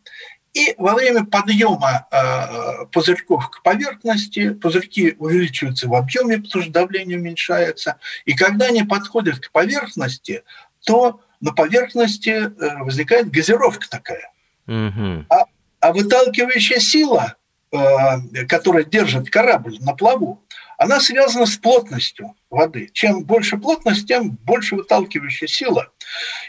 и 0.55 0.73
во 0.77 0.95
время 0.95 1.25
подъема 1.25 2.07
э, 2.09 2.85
пузырьков 2.85 3.51
к 3.51 3.61
поверхности, 3.61 4.51
пузырьки 4.53 5.15
увеличиваются 5.19 5.89
в 5.89 5.93
объеме, 5.93 6.37
потому 6.37 6.63
что 6.63 6.71
давление 6.71 7.19
уменьшается. 7.19 7.97
И 8.23 8.33
когда 8.33 8.67
они 8.67 8.83
подходят 8.83 9.39
к 9.39 9.51
поверхности, 9.51 10.43
то 10.85 11.19
на 11.41 11.51
поверхности 11.51 12.29
э, 12.29 12.49
возникает 12.79 13.31
газировка 13.31 13.89
такая. 13.89 14.31
Угу. 14.65 15.25
А, 15.29 15.43
а 15.81 15.91
выталкивающая 15.91 16.79
сила, 16.79 17.35
э, 17.73 18.45
которая 18.47 18.85
держит 18.85 19.29
корабль 19.29 19.77
на 19.81 19.93
плаву, 19.93 20.41
она 20.77 20.99
связана 20.99 21.45
с 21.45 21.57
плотностью 21.57 22.35
воды. 22.49 22.89
Чем 22.93 23.23
больше 23.23 23.57
плотность, 23.57 24.07
тем 24.07 24.31
больше 24.31 24.75
выталкивающая 24.75 25.47
сила. 25.47 25.91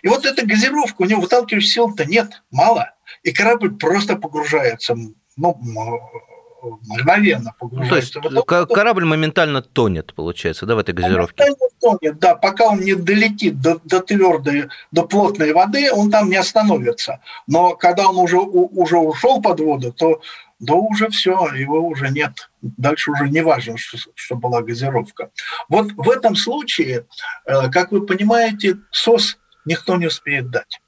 И 0.02 0.08
вот 0.08 0.26
эта 0.26 0.46
газировка, 0.46 1.02
у 1.02 1.04
него 1.06 1.20
выталкивающей 1.20 1.70
силы-то 1.70 2.04
нет, 2.04 2.42
мало– 2.50 2.92
и 3.22 3.32
корабль 3.32 3.74
просто 3.76 4.16
погружается, 4.16 4.96
ну, 5.36 5.60
мгновенно 6.82 7.54
погружается. 7.58 8.20
То 8.20 8.28
есть 8.28 8.46
корабль 8.46 9.04
моментально 9.04 9.62
тонет, 9.62 10.14
получается, 10.14 10.66
да, 10.66 10.74
в 10.74 10.78
этой 10.78 10.94
газировке? 10.94 11.42
Моментально 11.42 11.68
тонет, 11.80 12.18
да, 12.18 12.34
пока 12.34 12.66
он 12.66 12.80
не 12.80 12.94
долетит 12.94 13.60
до, 13.60 13.80
до 13.84 14.00
твердой, 14.00 14.68
до 14.92 15.02
плотной 15.02 15.52
воды, 15.52 15.92
он 15.92 16.10
там 16.10 16.30
не 16.30 16.36
остановится. 16.36 17.20
Но 17.46 17.74
когда 17.74 18.08
он 18.08 18.16
уже, 18.16 18.38
уже 18.38 18.96
ушел 18.96 19.42
под 19.42 19.60
воду, 19.60 19.92
то 19.92 20.20
да 20.58 20.74
уже 20.74 21.08
все, 21.10 21.50
его 21.54 21.86
уже 21.86 22.08
нет. 22.08 22.50
Дальше 22.62 23.10
уже 23.10 23.28
не 23.28 23.42
важно, 23.42 23.76
что, 23.76 23.98
что 24.14 24.36
была 24.36 24.62
газировка. 24.62 25.30
Вот 25.68 25.92
в 25.92 26.10
этом 26.10 26.34
случае, 26.34 27.06
э, 27.44 27.68
как 27.70 27.92
вы 27.92 28.06
понимаете, 28.06 28.78
СОС 28.90 29.38
никто 29.64 29.96
не 29.96 30.06
успеет 30.06 30.50
дать. 30.50 30.80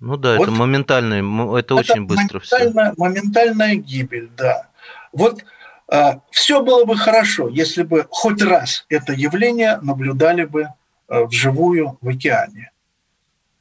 Ну 0.00 0.16
да, 0.16 0.36
вот 0.36 0.44
это 0.44 0.52
моментальный, 0.52 1.18
это, 1.20 1.58
это 1.58 1.74
очень 1.76 2.06
быстро 2.06 2.40
все. 2.40 2.72
Моментальная 2.96 3.76
гибель, 3.76 4.30
да. 4.36 4.68
Вот 5.12 5.44
э, 5.92 6.12
все 6.30 6.62
было 6.62 6.84
бы 6.84 6.96
хорошо, 6.96 7.48
если 7.48 7.82
бы 7.82 8.06
хоть 8.10 8.42
раз 8.42 8.86
это 8.88 9.12
явление 9.12 9.78
наблюдали 9.82 10.44
бы 10.44 10.68
э, 11.08 11.24
вживую 11.24 11.98
в 12.00 12.08
океане. 12.08 12.72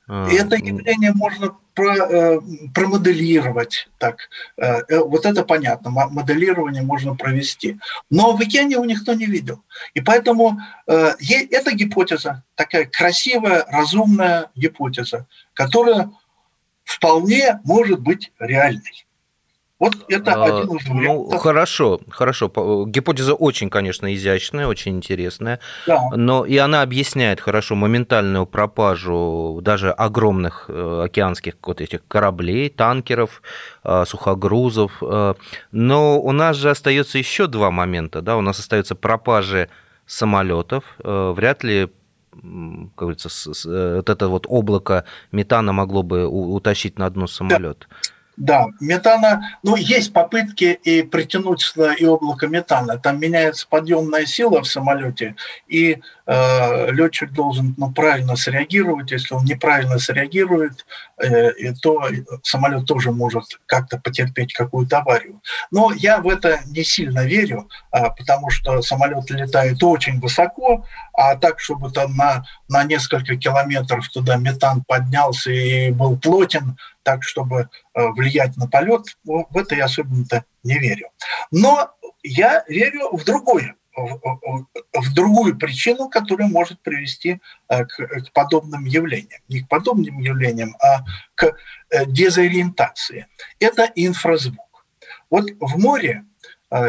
И 0.10 0.34
это 0.34 0.56
явление 0.56 1.14
можно 1.14 1.56
про, 1.76 1.96
э, 1.96 2.40
промоделировать. 2.74 3.88
Так, 4.00 4.30
э, 4.58 4.82
э, 4.88 5.00
вот 5.00 5.26
это 5.26 5.44
понятно, 5.44 5.92
моделирование 5.92 6.82
можно 6.82 7.16
провести. 7.16 7.78
Но 8.10 8.36
в 8.36 8.42
океане 8.42 8.74
его 8.74 8.86
никто 8.86 9.14
не 9.14 9.28
видел. 9.28 9.64
И 9.94 10.02
поэтому 10.02 10.60
э, 10.88 11.12
это 11.52 11.74
гипотеза, 11.74 12.44
такая 12.56 12.86
красивая, 12.86 13.66
разумная 13.68 14.50
гипотеза, 14.56 15.28
которая 15.54 16.10
вполне 16.84 17.60
может 17.64 18.00
быть 18.00 18.32
реальной. 18.40 19.06
Вот 19.80 19.94
это 20.10 20.34
а, 20.34 20.44
один 20.44 20.76
из 20.76 20.88
вариантов. 20.88 21.32
Ну, 21.32 21.38
хорошо, 21.38 22.02
хорошо. 22.10 22.52
Гипотеза 22.86 23.34
очень, 23.34 23.70
конечно, 23.70 24.14
изящная, 24.14 24.68
очень 24.68 24.98
интересная. 24.98 25.62
Да. 25.88 26.10
Но 26.16 26.46
и 26.46 26.58
она 26.58 26.82
объясняет 26.82 27.40
хорошо 27.40 27.76
моментальную 27.76 28.46
пропажу 28.46 29.60
даже 29.62 29.92
огромных 29.92 30.66
э, 30.68 31.04
океанских 31.06 31.56
вот 31.64 31.80
этих 31.80 32.06
кораблей, 32.10 32.70
танкеров, 32.70 33.42
э, 33.86 34.04
сухогрузов. 34.06 34.92
Э. 35.02 35.36
Но 35.72 36.20
у 36.20 36.32
нас 36.34 36.58
же 36.58 36.70
остается 36.70 37.18
еще 37.18 37.48
два 37.48 37.72
момента. 37.72 38.22
Да? 38.22 38.36
У 38.36 38.42
нас 38.42 38.60
остаются 38.60 38.96
пропажи 38.96 39.70
самолетов. 40.06 40.84
Вряд 41.04 41.64
ли 41.64 41.90
как 42.32 42.96
говорится, 42.96 43.30
э, 43.68 43.96
вот 43.98 44.10
это 44.10 44.28
вот 44.28 44.46
облако 44.48 45.06
метана 45.32 45.74
могло 45.74 46.04
бы 46.04 46.28
утащить 46.28 47.00
на 47.00 47.10
дно 47.10 47.28
самолет. 47.28 47.88
Да. 47.90 47.96
Да, 48.40 48.68
метана, 48.80 49.60
ну, 49.64 49.76
есть 49.76 50.14
попытки 50.14 50.80
и 50.82 51.04
притянуть 51.04 51.60
сюда 51.60 51.94
и 51.94 52.06
облако 52.06 52.48
метана. 52.48 52.98
Там 52.98 53.20
меняется 53.20 53.68
подъемная 53.70 54.26
сила 54.26 54.62
в 54.62 54.68
самолете, 54.68 55.36
и 55.68 56.00
летчик 56.30 57.32
должен 57.32 57.74
ну, 57.78 57.92
правильно 57.92 58.36
среагировать. 58.36 59.12
Если 59.12 59.34
он 59.34 59.46
неправильно 59.46 59.98
среагирует, 59.98 60.86
э, 61.18 61.74
то 61.82 62.08
самолет 62.44 62.86
тоже 62.86 63.12
может 63.12 63.46
как-то 63.66 63.98
потерпеть 63.98 64.54
какую-то 64.54 65.00
аварию. 65.00 65.42
Но 65.72 65.92
я 65.92 66.20
в 66.20 66.28
это 66.28 66.60
не 66.68 66.84
сильно 66.84 67.26
верю, 67.26 67.68
э, 67.92 68.04
потому 68.16 68.52
что 68.52 68.82
самолет 68.84 69.30
летает 69.32 69.82
очень 69.82 70.20
высоко, 70.20 70.86
а 71.14 71.36
так, 71.36 71.60
чтобы 71.60 71.92
там 71.92 72.16
на, 72.16 72.46
на 72.68 72.84
несколько 72.84 73.36
километров 73.36 74.08
туда 74.10 74.36
метан 74.36 74.84
поднялся 74.88 75.52
и 75.52 75.90
был 75.90 76.18
плотен, 76.18 76.78
так, 77.02 77.24
чтобы 77.24 77.70
э, 77.96 78.08
влиять 78.10 78.56
на 78.56 78.68
полет, 78.68 79.02
в 79.24 79.58
это 79.58 79.74
я 79.74 79.86
особенно-то 79.86 80.44
не 80.64 80.78
верю. 80.78 81.10
Но 81.50 81.90
я 82.22 82.64
верю 82.68 83.10
в 83.18 83.24
другое, 83.24 83.76
в 84.94 85.14
другую 85.14 85.58
причину, 85.58 86.10
которая 86.10 86.48
может 86.48 86.82
привести 86.82 87.42
э, 87.68 87.86
к, 87.86 88.08
к 88.08 88.32
подобным 88.34 88.86
явлениям. 88.86 89.42
Не 89.48 89.62
к 89.62 89.68
подобным 89.68 90.20
явлениям, 90.20 90.76
а 90.82 91.04
к 91.36 91.56
э, 91.90 92.06
дезориентации. 92.06 93.28
Это 93.60 93.92
инфразвук. 93.96 94.86
Вот 95.30 95.50
в 95.60 95.78
море 95.80 96.24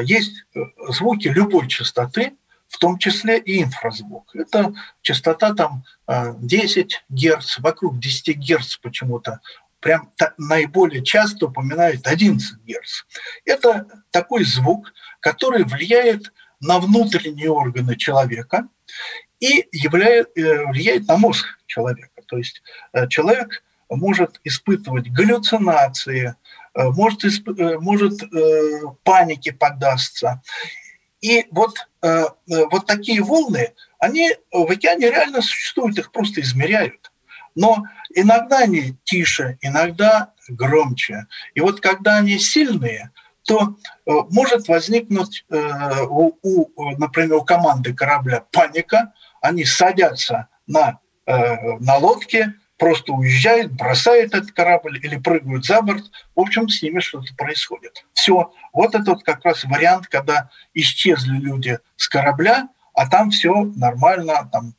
есть 0.03 0.45
звуки 0.89 1.29
любой 1.29 1.67
частоты, 1.69 2.35
в 2.69 2.79
том 2.79 2.99
числе 2.99 3.39
и 3.39 3.63
инфразвук. 3.63 4.35
Это 4.35 4.75
частота 5.01 5.55
там 5.55 5.85
10 6.07 7.05
Гц, 7.09 7.59
вокруг 7.59 7.99
10 7.99 8.39
Гц 8.39 8.77
почему-то 8.77 9.41
прям 9.81 10.13
наиболее 10.39 11.03
часто 11.03 11.47
упоминают 11.47 12.07
11 12.07 12.59
Гц. 12.65 13.05
Это 13.45 13.87
такой 14.11 14.45
звук, 14.45 14.93
который 15.21 15.65
влияет 15.65 16.33
на 16.61 16.79
внутренние 16.79 17.51
органы 17.51 17.97
человека 17.97 18.69
и 19.41 19.67
являет, 19.73 20.37
э, 20.37 20.67
влияет 20.67 21.09
на 21.09 21.17
мозг 21.17 21.47
человека. 21.67 22.23
То 22.27 22.37
есть 22.37 22.63
э, 22.93 23.09
человек 23.09 23.63
может 23.89 24.41
испытывать 24.45 25.11
галлюцинации, 25.11 26.37
э, 26.75 26.89
может, 26.91 27.23
может 27.81 28.21
панике 29.03 29.53
поддастся. 29.53 30.43
И 31.21 31.47
вот, 31.51 31.75
вот 32.01 32.87
такие 32.87 33.23
волны 33.23 33.75
они 33.99 34.31
в 34.51 34.71
океане 34.71 35.11
реально 35.11 35.43
существуют, 35.43 35.99
их 35.99 36.13
просто 36.13 36.41
измеряют. 36.41 37.13
Но 37.55 37.85
иногда 38.15 38.61
они 38.61 38.97
тише, 39.05 39.59
иногда 39.61 40.33
громче. 40.49 41.27
И 41.55 41.61
вот 41.61 41.81
когда 41.81 42.17
они 42.17 42.39
сильные, 42.39 43.11
то 43.45 43.77
э, 44.07 44.11
может 44.31 44.69
возникнуть 44.69 45.45
э, 45.51 46.03
у, 46.09 46.37
у, 46.43 46.97
например, 46.97 47.35
у 47.35 47.45
команды 47.45 47.95
корабля 47.95 48.45
паника, 48.53 49.13
они 49.41 49.65
садятся 49.65 50.49
на, 50.67 50.99
э, 51.27 51.79
на 51.79 51.97
лодке, 51.97 52.55
просто 52.81 53.13
уезжают, 53.13 53.73
бросают 53.73 54.35
этот 54.35 54.53
корабль 54.53 54.99
или 54.99 55.19
прыгают 55.19 55.67
за 55.67 55.83
борт. 55.83 56.05
В 56.35 56.41
общем, 56.41 56.69
с 56.69 56.83
ними 56.83 57.01
что-то 57.01 57.35
происходит. 57.37 58.07
Все. 58.15 58.53
Вот 58.73 58.95
это 58.95 59.13
вот 59.13 59.23
как 59.23 59.45
раз 59.45 59.65
вариант, 59.65 60.07
когда 60.07 60.51
исчезли 60.73 61.37
люди 61.37 61.79
с 61.97 62.09
корабля, 62.09 62.69
а 62.95 63.09
там 63.09 63.31
все 63.31 63.65
нормально, 63.77 64.49
там 64.51 64.75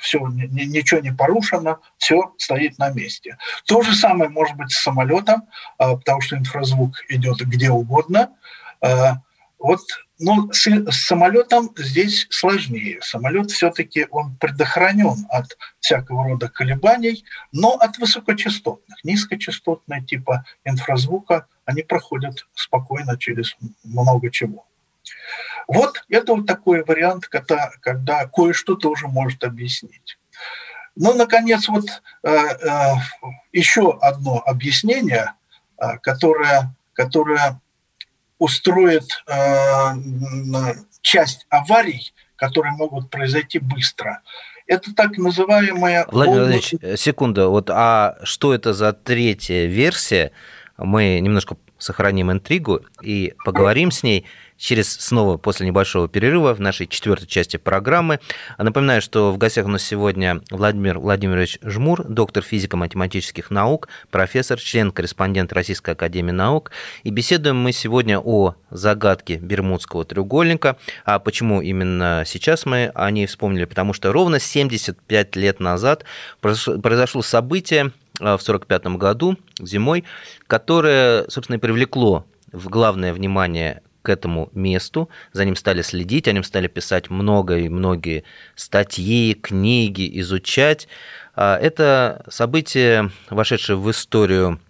все, 0.00 0.26
ничего 0.28 1.00
не 1.00 1.12
порушено, 1.12 1.80
все 1.98 2.34
стоит 2.38 2.78
на 2.78 2.90
месте. 2.90 3.36
То 3.66 3.82
же 3.82 3.94
самое 3.94 4.30
может 4.30 4.56
быть 4.56 4.72
с 4.72 4.82
самолетом, 4.82 5.48
а, 5.78 5.96
потому 5.96 6.20
что 6.20 6.36
инфразвук 6.36 7.04
идет 7.08 7.38
где 7.40 7.70
угодно. 7.70 8.30
А, 8.80 9.18
вот, 9.58 9.80
но 10.18 10.50
с, 10.52 10.66
с 10.66 11.06
самолетом 11.06 11.70
здесь 11.76 12.26
сложнее. 12.30 13.00
Самолет 13.02 13.50
все-таки 13.50 14.06
он 14.10 14.36
предохранен 14.36 15.26
от 15.28 15.56
всякого 15.80 16.24
рода 16.24 16.48
колебаний, 16.48 17.24
но 17.52 17.72
от 17.72 17.98
высокочастотных, 17.98 19.04
низкочастотные 19.04 20.02
типа 20.02 20.44
инфразвука, 20.64 21.46
они 21.66 21.82
проходят 21.82 22.46
спокойно 22.54 23.18
через 23.18 23.54
много 23.84 24.30
чего. 24.30 24.66
Вот 25.68 26.04
это 26.08 26.34
вот 26.34 26.46
такой 26.46 26.82
вариант, 26.84 27.26
когда, 27.28 27.70
когда 27.80 28.26
кое-что 28.26 28.74
тоже 28.74 29.08
может 29.08 29.44
объяснить. 29.44 30.18
Ну, 30.96 31.14
наконец, 31.14 31.68
вот 31.68 31.86
э, 32.22 32.30
э, 32.30 32.94
еще 33.52 33.96
одно 34.00 34.42
объяснение, 34.44 35.34
э, 35.78 35.98
которое, 36.02 36.74
которое 36.92 37.60
устроит 38.38 39.22
э, 39.26 39.94
часть 41.00 41.46
аварий, 41.48 42.12
которые 42.36 42.72
могут 42.72 43.10
произойти 43.10 43.58
быстро. 43.58 44.22
Это 44.66 44.94
так 44.94 45.18
называемая... 45.18 46.06
Владимир 46.10 46.40
Владимирович, 46.40 47.00
секунду. 47.00 47.50
Вот, 47.50 47.70
а 47.70 48.18
что 48.22 48.54
это 48.54 48.72
за 48.72 48.92
третья 48.92 49.66
версия? 49.66 50.32
Мы 50.76 51.20
немножко 51.20 51.56
сохраним 51.78 52.30
интригу 52.30 52.82
и 53.02 53.34
поговорим 53.44 53.90
с 53.90 54.02
ней 54.02 54.26
через 54.60 54.92
снова 54.92 55.38
после 55.38 55.66
небольшого 55.66 56.06
перерыва 56.06 56.54
в 56.54 56.60
нашей 56.60 56.86
четвертой 56.86 57.26
части 57.26 57.56
программы. 57.56 58.20
Напоминаю, 58.58 59.00
что 59.00 59.32
в 59.32 59.38
гостях 59.38 59.64
у 59.64 59.68
нас 59.68 59.82
сегодня 59.82 60.42
Владимир 60.50 60.98
Владимирович 60.98 61.58
Жмур, 61.62 62.04
доктор 62.04 62.44
физико-математических 62.44 63.50
наук, 63.50 63.88
профессор, 64.10 64.60
член-корреспондент 64.60 65.52
Российской 65.54 65.92
академии 65.92 66.32
наук. 66.32 66.72
И 67.04 67.10
беседуем 67.10 67.56
мы 67.56 67.72
сегодня 67.72 68.20
о 68.20 68.54
загадке 68.70 69.36
Бермудского 69.36 70.04
треугольника. 70.04 70.76
А 71.06 71.18
почему 71.18 71.62
именно 71.62 72.24
сейчас 72.26 72.66
мы 72.66 72.92
о 72.94 73.10
ней 73.10 73.26
вспомнили? 73.26 73.64
Потому 73.64 73.94
что 73.94 74.12
ровно 74.12 74.38
75 74.38 75.36
лет 75.36 75.60
назад 75.60 76.04
произошло 76.42 77.22
событие, 77.22 77.92
а, 78.20 78.36
в 78.36 78.42
1945 78.42 78.98
году, 78.98 79.38
зимой, 79.58 80.04
которое, 80.46 81.24
собственно, 81.30 81.56
и 81.56 81.60
привлекло 81.60 82.26
в 82.52 82.68
главное 82.68 83.14
внимание 83.14 83.80
к 84.02 84.08
этому 84.08 84.50
месту, 84.54 85.08
за 85.32 85.44
ним 85.44 85.56
стали 85.56 85.82
следить, 85.82 86.28
о 86.28 86.32
нем 86.32 86.44
стали 86.44 86.68
писать 86.68 87.10
много 87.10 87.58
и 87.58 87.68
многие 87.68 88.24
статьи, 88.54 89.34
книги, 89.34 90.10
изучать. 90.20 90.88
А, 91.34 91.58
это 91.58 92.24
событие, 92.28 93.10
вошедшее 93.30 93.76
в 93.76 93.90
историю 93.90 94.60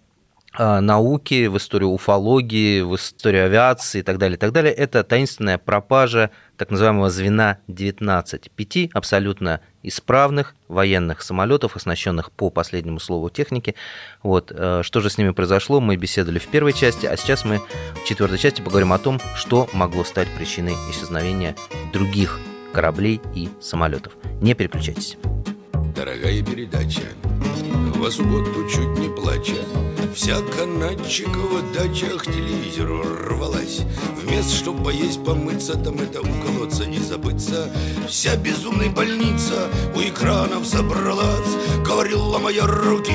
науки, 0.58 1.46
в 1.46 1.56
историю 1.56 1.90
уфологии, 1.90 2.80
в 2.80 2.96
историю 2.96 3.46
авиации 3.46 4.00
и 4.00 4.02
так 4.02 4.18
далее, 4.18 4.36
и 4.36 4.38
так 4.38 4.52
далее, 4.52 4.72
это 4.72 5.04
таинственная 5.04 5.58
пропажа 5.58 6.30
так 6.56 6.70
называемого 6.70 7.08
звена 7.08 7.58
19, 7.68 8.50
пяти 8.50 8.90
абсолютно 8.92 9.60
исправных 9.82 10.54
военных 10.68 11.22
самолетов, 11.22 11.76
оснащенных 11.76 12.30
по 12.32 12.50
последнему 12.50 13.00
слову 13.00 13.30
техники. 13.30 13.74
Вот. 14.22 14.52
Э, 14.54 14.82
что 14.84 15.00
же 15.00 15.08
с 15.08 15.18
ними 15.18 15.30
произошло, 15.30 15.80
мы 15.80 15.96
беседовали 15.96 16.38
в 16.38 16.48
первой 16.48 16.72
части, 16.72 17.06
а 17.06 17.16
сейчас 17.16 17.44
мы 17.44 17.60
в 17.94 18.06
четвертой 18.06 18.38
части 18.38 18.60
поговорим 18.60 18.92
о 18.92 18.98
том, 18.98 19.20
что 19.34 19.68
могло 19.72 20.04
стать 20.04 20.28
причиной 20.36 20.74
исчезновения 20.90 21.56
других 21.92 22.38
кораблей 22.72 23.20
и 23.34 23.48
самолетов. 23.60 24.12
Не 24.40 24.54
переключайтесь. 24.54 25.16
Дорогая 25.94 26.42
передача, 26.42 27.02
субботу 28.10 28.68
чуть 28.68 28.98
не 28.98 29.08
плача, 29.08 29.64
Вся 30.14 30.40
канадчикова 30.40 31.62
дача 31.72 32.18
к 32.18 32.24
телевизору 32.24 33.02
рвалась. 33.28 33.82
Вместо 34.20 34.56
чтоб 34.56 34.82
поесть, 34.82 35.24
помыться, 35.24 35.74
там 35.74 36.00
это 36.00 36.20
уколоться 36.20 36.82
и 36.82 36.98
забыться. 36.98 37.70
Вся 38.08 38.34
безумная 38.36 38.90
больница 38.90 39.68
у 39.94 40.00
экранов 40.00 40.66
собралась. 40.66 41.54
Говорила 41.86 42.38
моя 42.38 42.66
руки, 42.66 43.12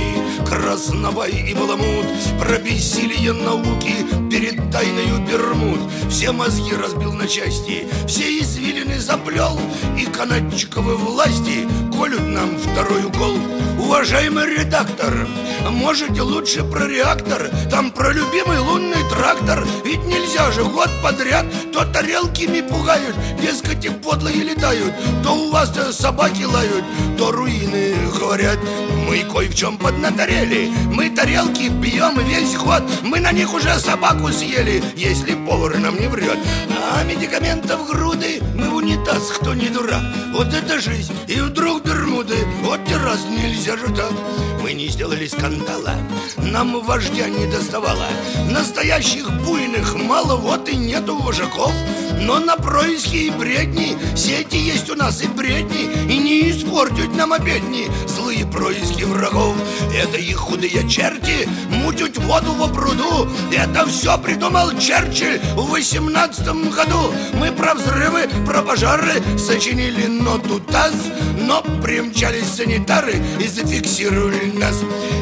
Красновай 0.48 1.32
и 1.32 1.54
Баламут. 1.54 2.06
Про 2.40 2.60
бессилие 2.60 3.34
науки 3.34 3.94
перед 4.32 4.72
тайною 4.72 5.20
Бермуд. 5.28 5.80
Все 6.10 6.32
мозги 6.32 6.74
разбил 6.74 7.12
на 7.12 7.28
части, 7.28 7.88
все 8.08 8.40
извилины 8.40 9.00
заплел. 9.00 9.60
И 9.98 10.06
канадчиковы 10.06 10.96
власти 10.96 11.68
колют 11.94 12.22
нам 12.22 12.58
второй 12.58 13.04
укол. 13.06 13.36
Уважаемый 13.80 14.46
редактор, 14.46 14.85
можете 15.86 16.22
лучше 16.22 16.64
про 16.64 16.88
реактор. 16.88 17.50
Там 17.70 17.92
про 17.92 18.12
любимый 18.12 18.60
лунный 18.60 19.04
трактор. 19.10 19.66
Ведь 19.84 20.04
нельзя 20.06 20.52
же 20.52 20.64
год 20.64 20.90
подряд 21.04 21.46
То 21.72 21.86
тарелками 21.86 22.62
пугают, 22.62 23.16
дескать, 23.40 23.86
и 23.86 23.90
подлые 23.90 24.44
летают 24.44 24.94
То 25.24 25.36
у 25.36 25.52
вас 25.52 25.70
-то 25.70 25.92
собаки 25.92 26.44
лают, 26.44 26.84
то 27.18 27.32
руины 27.32 27.96
говорят 28.20 28.60
Мы 29.08 29.24
кое 29.32 29.48
в 29.50 29.56
чем 29.56 29.78
поднаторели 29.78 30.72
Мы 30.92 31.10
тарелки 31.10 31.70
бьем 31.70 32.20
весь 32.20 32.56
год 32.58 32.84
Мы 33.04 33.20
на 33.20 33.32
них 33.32 33.54
уже 33.54 33.80
собаку 33.80 34.30
съели 34.30 34.84
Если 34.96 35.36
повар 35.46 35.78
нам 35.78 36.00
не 36.00 36.08
врет 36.08 36.40
А 36.70 37.04
медикаментов 37.04 37.88
груды 37.88 38.42
Мы 38.56 38.70
в 38.70 38.76
унитаз, 38.76 39.32
кто 39.32 39.54
не 39.54 39.70
дурак. 39.70 40.04
Вот 40.34 40.48
это 40.54 40.80
жизнь, 40.80 41.14
и 41.28 41.40
вдруг 41.40 41.84
Бермуды 41.86 42.38
Вот 42.62 42.80
раз 43.04 43.20
нельзя 43.30 43.78
же 43.78 43.88
так. 43.96 44.12
Мы 44.62 44.74
не 44.76 44.88
сделали 44.90 45.28
скандала. 45.28 45.96
Нам 46.38 46.82
вождя 46.82 47.30
не 47.30 47.48
доставало. 47.48 48.08
Настоящих 48.52 49.32
буйных 49.44 49.96
мало, 49.96 50.36
вот 50.36 50.68
и 50.68 50.76
нету 50.76 51.18
вожаков 51.18 51.72
Но 52.22 52.40
на 52.40 52.56
происки 52.56 53.28
и 53.28 53.30
бредни 53.30 53.98
Сети 54.16 54.58
есть 54.58 54.90
у 54.90 54.96
нас 54.96 55.22
и 55.22 55.28
бредни 55.28 55.90
И 56.10 56.18
не 56.18 56.50
испортят 56.50 57.16
нам 57.16 57.34
обедни. 57.34 57.88
Злые 58.08 58.46
происки 58.46 59.04
врагов 59.04 59.56
Это 59.94 60.18
их 60.18 60.38
худые 60.38 60.88
черти. 60.90 61.48
Мутють 61.70 62.18
воду 62.18 62.54
во 62.54 62.68
пруду 62.68 63.28
Это 63.52 63.86
все 63.88 64.18
придумал 64.18 64.72
Черчилль 64.80 65.40
в 65.56 65.70
восемнадцатом 65.70 66.70
году. 66.70 67.14
Мы 67.34 67.52
про 67.52 67.74
взрывы, 67.74 68.28
про 68.46 68.62
пожары 68.62 69.22
Сочинили 69.38 70.08
ноту 70.08 70.60
ТАСС 70.60 70.96
Но 71.38 71.62
примчались 71.84 72.48
санитары 72.48 73.22
И 73.40 73.48
зафиксировали 73.48 74.52
нас. 74.58 74.82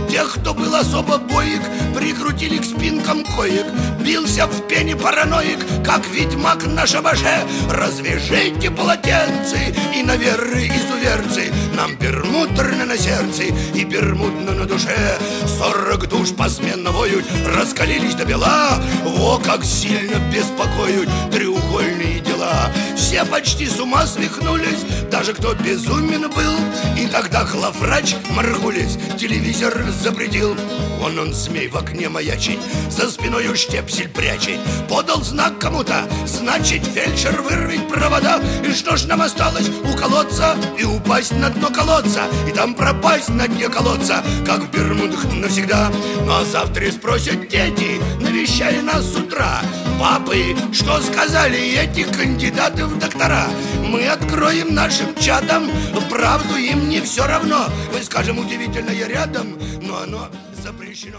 Тех, 0.09 0.33
кто 0.33 0.53
был 0.53 0.73
особо 0.75 1.17
боек 1.17 1.61
Прикрутили 1.95 2.59
к 2.59 2.63
спинкам 2.63 3.25
коек. 3.25 3.65
Бился 3.99 4.47
в 4.47 4.67
пене 4.67 4.95
параноик 4.95 5.59
Как 5.83 6.07
ведьмак 6.07 6.65
на 6.65 6.82
шабаше 6.87 7.45
Развяжите 7.69 8.71
полотенцы 8.71 9.75
И 9.95 10.03
на 10.03 10.15
веры 10.15 10.67
изуверцы. 10.67 11.51
Нам 11.75 11.95
пермутрно 11.95 12.85
на 12.85 12.97
сердце 12.97 13.43
И 13.73 13.85
пермутно 13.85 14.51
на 14.51 14.65
душе. 14.65 15.17
Сорок 15.45 16.07
душ 16.07 16.31
посменно 16.31 16.91
воют 16.91 17.25
Раскалились 17.45 18.15
до 18.15 18.25
бела. 18.25 18.81
Во 19.03 19.37
как 19.39 19.63
сильно 19.63 20.17
беспокоят 20.31 21.09
Треугольные 21.31 22.19
дела 22.19 22.71
Все 22.95 23.25
почти 23.25 23.67
с 23.67 23.79
ума 23.79 24.05
свихнулись 24.05 24.83
Даже 25.11 25.33
кто 25.33 25.53
безумен 25.53 26.29
был. 26.29 26.53
И 26.97 27.07
тогда 27.07 27.43
главврач 27.43 28.15
Маргулис 28.29 28.97
Телевизор 29.17 29.83
запретил. 30.01 30.55
Вон 30.99 31.19
он, 31.19 31.33
змей, 31.33 31.67
в 31.67 31.77
окне 31.77 32.09
маячить 32.09 32.59
За 32.89 33.09
спиною 33.09 33.55
штепсель 33.55 34.09
прячет. 34.09 34.59
Подал 34.89 35.21
знак 35.23 35.59
кому-то 35.59 36.07
Значит, 36.25 36.83
фельдшер 36.85 37.41
вырвет 37.41 37.87
провода. 37.87 38.39
И 38.65 38.71
что 38.73 38.95
ж 38.95 39.05
нам 39.05 39.21
осталось? 39.21 39.69
Уколоться 39.83 40.55
и 40.77 40.83
упасть 40.83 41.33
на 41.33 41.49
дно 41.49 41.69
колодца. 41.69 42.23
И 42.47 42.51
там 42.51 42.73
пропасть 42.73 43.29
на 43.29 43.47
дне 43.47 43.69
колодца 43.69 44.23
Как 44.45 44.61
в 44.61 44.71
Бермудах 44.71 45.25
навсегда. 45.33 45.91
Ну 46.25 46.31
а 46.33 46.45
завтра 46.45 46.91
спросят 46.91 47.47
дети 47.47 48.01
Навещая 48.19 48.81
нас 48.81 49.03
с 49.05 49.15
утра. 49.15 49.61
Папы 49.99 50.55
Что 50.71 51.01
сказали 51.01 51.77
эти 51.77 52.03
кандидаты 52.03 52.82
в 52.87 52.99
доктора. 52.99 53.47
Мы 53.81 54.07
откроем 54.07 54.73
нашим 54.73 55.15
чатам 55.15 55.69
Правду 56.13 56.55
им 56.55 56.89
не 56.89 57.01
все 57.01 57.25
равно. 57.25 57.65
Мы 57.91 58.03
скажем 58.03 58.37
удивительно 58.37 58.91
я 58.91 59.07
рядом 59.07 59.57
Но 59.81 59.97
оно 59.97 60.27
запрещено 60.63 61.17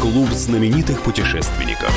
Клуб 0.00 0.30
знаменитых 0.30 1.02
путешественников 1.02 1.92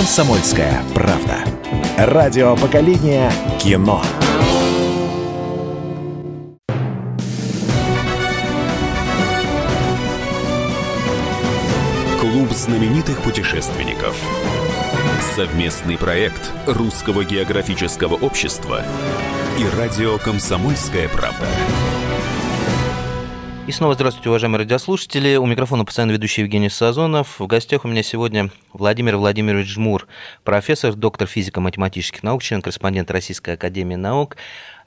«Комсомольская 0.00 0.82
правда». 0.94 1.44
Радио 1.98 2.56
поколения 2.56 3.30
кино. 3.60 4.02
Клуб 12.18 12.50
знаменитых 12.52 13.20
путешественников. 13.20 14.16
Совместный 15.36 15.98
проект 15.98 16.50
Русского 16.66 17.22
географического 17.22 18.14
общества 18.14 18.82
и 19.58 19.78
радио 19.78 20.16
«Комсомольская 20.16 21.10
правда». 21.10 21.46
И 23.70 23.72
снова 23.72 23.94
здравствуйте, 23.94 24.30
уважаемые 24.30 24.58
радиослушатели. 24.58 25.36
У 25.36 25.46
микрофона 25.46 25.84
постоянно 25.84 26.10
ведущий 26.10 26.40
Евгений 26.40 26.68
Сазонов. 26.68 27.38
В 27.38 27.46
гостях 27.46 27.84
у 27.84 27.88
меня 27.88 28.02
сегодня 28.02 28.50
Владимир 28.72 29.16
Владимирович 29.16 29.68
Жмур, 29.68 30.08
профессор, 30.42 30.94
доктор 30.94 31.28
физико-математических 31.28 32.24
наук, 32.24 32.42
член-корреспондент 32.42 33.12
Российской 33.12 33.54
Академии 33.54 33.94
Наук. 33.94 34.36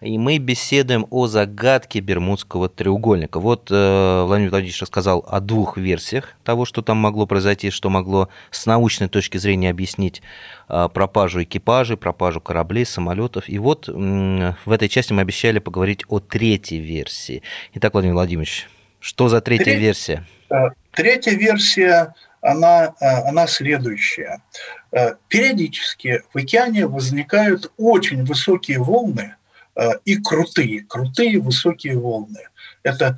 И 0.03 0.17
мы 0.17 0.37
беседуем 0.37 1.07
о 1.11 1.27
загадке 1.27 2.01
Бермудского 2.01 2.67
треугольника. 2.67 3.39
Вот 3.39 3.69
э, 3.71 4.23
Владимир 4.25 4.49
Владимирович 4.49 4.81
рассказал 4.81 5.25
о 5.27 5.39
двух 5.39 5.77
версиях 5.77 6.35
того, 6.43 6.65
что 6.65 6.81
там 6.81 6.97
могло 6.97 7.25
произойти, 7.25 7.69
что 7.69 7.89
могло 7.89 8.27
с 8.51 8.65
научной 8.65 9.07
точки 9.07 9.37
зрения 9.37 9.69
объяснить 9.69 10.21
э, 10.67 10.89
пропажу 10.93 11.43
экипажей, 11.43 11.95
пропажу 11.95 12.41
кораблей, 12.41 12.85
самолетов. 12.85 13.47
И 13.47 13.57
вот 13.59 13.87
э, 13.87 14.53
в 14.65 14.71
этой 14.71 14.89
части 14.89 15.13
мы 15.13 15.21
обещали 15.21 15.59
поговорить 15.59 16.03
о 16.09 16.19
третьей 16.19 16.79
версии. 16.79 17.41
Итак, 17.73 17.93
Владимир 17.93 18.15
Владимирович, 18.15 18.67
что 18.99 19.29
за 19.29 19.39
третья 19.39 19.65
Треть, 19.65 19.79
версия? 19.79 20.25
Э, 20.49 20.71
третья 20.91 21.31
версия, 21.31 22.13
она, 22.41 22.93
э, 22.99 23.05
она 23.29 23.47
следующая. 23.47 24.41
Э, 24.91 25.15
периодически 25.29 26.23
в 26.33 26.37
океане 26.37 26.87
возникают 26.87 27.71
очень 27.77 28.25
высокие 28.25 28.79
волны, 28.79 29.35
и 30.05 30.17
крутые, 30.17 30.83
крутые 30.83 31.39
высокие 31.39 31.97
волны. 31.97 32.47
Это 32.83 33.17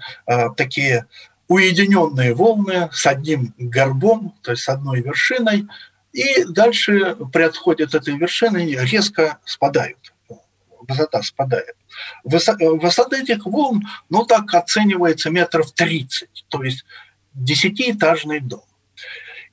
такие 0.57 1.07
уединенные 1.47 2.33
волны 2.33 2.89
с 2.91 3.05
одним 3.05 3.53
горбом, 3.57 4.35
то 4.41 4.51
есть 4.51 4.63
с 4.63 4.69
одной 4.69 5.01
вершиной, 5.01 5.67
и 6.13 6.43
дальше 6.45 7.15
при 7.33 7.43
отходе 7.43 7.83
от 7.83 7.93
этой 7.93 8.17
вершины 8.17 8.75
резко 8.75 9.39
спадают 9.45 10.13
высота 10.87 11.23
спадает. 11.23 11.75
Высота 12.23 13.17
этих 13.17 13.45
волн, 13.45 13.87
ну 14.09 14.23
так 14.25 14.53
оценивается 14.53 15.29
метров 15.29 15.71
30, 15.71 16.45
то 16.47 16.63
есть 16.63 16.85
десятиэтажный 17.33 18.39
дом. 18.39 18.63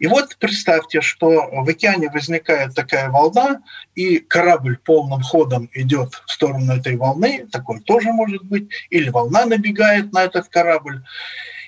И 0.03 0.09
вот 0.09 0.36
представьте, 0.40 1.00
что 1.00 1.48
в 1.53 1.68
океане 1.68 2.11
возникает 2.11 2.74
такая 2.74 3.09
волна, 3.09 3.62
и 3.94 4.18
корабль 4.18 4.76
полным 4.76 5.22
ходом 5.22 5.70
идет 5.74 6.20
в 6.26 6.32
сторону 6.32 6.74
этой 6.74 6.96
волны, 6.96 7.46
такой 7.53 7.78
тоже 7.78 8.11
может 8.11 8.42
быть, 8.42 8.68
или 8.90 9.11
волна 9.11 9.46
набегает 9.46 10.12
на 10.12 10.24
этот 10.24 10.48
корабль. 10.48 11.05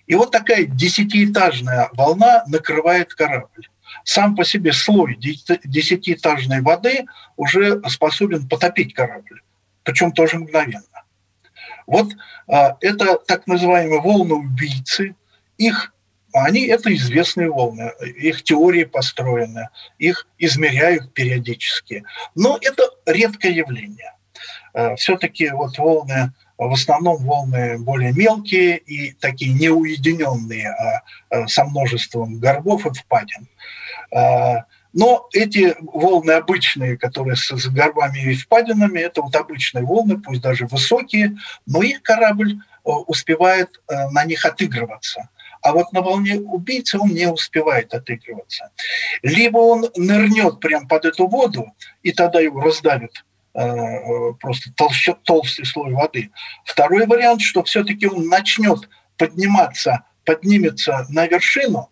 И 0.08 0.16
вот 0.16 0.32
такая 0.32 0.64
десятиэтажная 0.64 1.90
волна 1.92 2.42
накрывает 2.48 3.14
корабль 3.14 3.68
сам 4.02 4.34
по 4.34 4.44
себе 4.44 4.72
слой 4.72 5.14
десятиэтажной 5.14 6.60
воды 6.60 7.06
уже 7.36 7.80
способен 7.88 8.48
потопить 8.48 8.94
корабль 8.94 9.42
причем 9.84 10.10
тоже 10.10 10.38
мгновенно. 10.38 11.04
Вот 11.86 12.08
а, 12.48 12.76
это 12.80 13.18
так 13.26 13.46
называемые 13.46 14.00
волны 14.00 14.34
убийцы, 14.34 15.14
их 15.56 15.93
они 16.42 16.66
это 16.66 16.92
известные 16.94 17.48
волны, 17.48 17.92
их 18.16 18.42
теории 18.42 18.84
построены, 18.84 19.68
их 19.98 20.26
измеряют 20.38 21.14
периодически. 21.14 22.04
Но 22.34 22.58
это 22.60 22.82
редкое 23.06 23.52
явление. 23.52 24.14
А, 24.72 24.96
Все-таки 24.96 25.50
вот 25.50 25.78
волны, 25.78 26.32
в 26.58 26.72
основном 26.72 27.22
волны 27.24 27.78
более 27.78 28.12
мелкие 28.12 28.78
и 28.78 29.12
такие 29.12 29.54
неуединенные, 29.54 30.70
а, 30.70 31.02
а 31.30 31.46
со 31.46 31.64
множеством 31.64 32.40
горбов 32.40 32.86
и 32.86 32.90
впадин. 32.90 33.48
Но 34.94 35.28
эти 35.32 35.74
волны 35.80 36.30
обычные, 36.32 36.96
которые 36.96 37.34
с, 37.34 37.50
горбами 37.68 38.20
и 38.20 38.34
впадинами, 38.34 39.00
это 39.00 39.22
вот 39.22 39.34
обычные 39.34 39.84
волны, 39.84 40.20
пусть 40.20 40.40
даже 40.40 40.66
высокие, 40.66 41.36
но 41.66 41.82
их 41.82 42.00
корабль 42.00 42.52
э, 42.52 42.56
успевает 42.84 43.70
э, 43.88 44.08
на 44.10 44.24
них 44.24 44.44
отыгрываться. 44.44 45.30
А 45.64 45.72
вот 45.72 45.92
на 45.94 46.02
волне 46.02 46.36
убийцы 46.36 46.98
он 46.98 47.08
не 47.08 47.26
успевает 47.26 47.94
отыгрываться. 47.94 48.70
Либо 49.22 49.56
он 49.56 49.86
нырнет 49.96 50.60
прямо 50.60 50.86
под 50.86 51.06
эту 51.06 51.26
воду, 51.26 51.72
и 52.02 52.12
тогда 52.12 52.38
его 52.38 52.60
раздавит 52.60 53.24
э, 53.54 54.34
просто 54.40 54.70
толще, 54.74 55.16
толстый 55.22 55.64
слой 55.64 55.94
воды. 55.94 56.30
Второй 56.66 57.06
вариант, 57.06 57.40
что 57.40 57.64
все-таки 57.64 58.06
он 58.06 58.28
начнет 58.28 58.90
подниматься, 59.16 60.04
поднимется 60.26 61.06
на 61.08 61.26
вершину, 61.26 61.90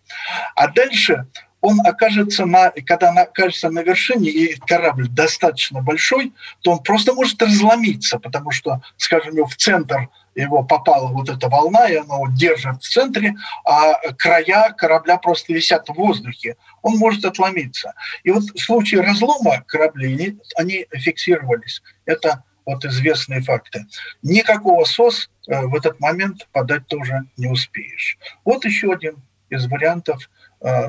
а 0.55 0.67
дальше 0.67 1.25
он 1.59 1.79
окажется 1.83 2.45
на, 2.45 2.69
когда 2.85 3.09
он 3.09 3.17
окажется 3.17 3.71
на 3.71 3.79
вершине, 3.79 4.29
и 4.29 4.55
корабль 4.55 5.07
достаточно 5.07 5.81
большой, 5.81 6.31
то 6.61 6.73
он 6.73 6.83
просто 6.83 7.13
может 7.13 7.41
разломиться, 7.41 8.19
потому 8.19 8.51
что, 8.51 8.83
скажем, 8.97 9.43
в 9.45 9.55
центр 9.55 10.09
его 10.35 10.63
попала 10.63 11.07
вот 11.07 11.29
эта 11.29 11.49
волна, 11.49 11.87
и 11.87 11.95
она 11.95 12.15
его 12.15 12.27
держит 12.29 12.81
в 12.81 12.89
центре, 12.89 13.35
а 13.65 13.93
края 14.13 14.73
корабля 14.77 15.17
просто 15.17 15.53
висят 15.53 15.87
в 15.87 15.93
воздухе. 15.93 16.55
Он 16.81 16.97
может 16.97 17.25
отломиться. 17.25 17.93
И 18.23 18.31
вот 18.31 18.43
в 18.43 18.59
случае 18.59 19.01
разлома 19.01 19.63
кораблей, 19.67 20.39
они 20.57 20.87
фиксировались. 20.91 21.81
Это 22.05 22.43
вот 22.65 22.85
известные 22.85 23.41
факты. 23.41 23.85
Никакого 24.21 24.85
СОС 24.85 25.29
э, 25.47 25.61
в 25.65 25.75
этот 25.75 25.99
момент 25.99 26.47
подать 26.53 26.87
тоже 26.87 27.23
не 27.37 27.47
успеешь. 27.47 28.17
Вот 28.45 28.63
еще 28.65 28.93
один 28.93 29.17
из 29.49 29.67
вариантов– 29.67 30.29
Э, 30.63 30.87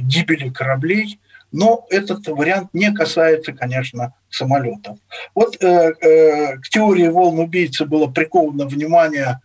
гибели 0.00 0.48
кораблей, 0.48 1.20
но 1.52 1.86
этот 1.90 2.26
вариант 2.26 2.70
не 2.72 2.92
касается, 2.92 3.52
конечно, 3.52 4.14
самолетов. 4.28 4.98
Вот 5.34 5.56
э, 5.62 5.66
э, 5.66 6.56
к 6.58 6.68
теории 6.68 7.08
волн 7.08 7.38
убийцы 7.38 7.84
было 7.84 8.06
приковано 8.08 8.66
внимание, 8.66 9.40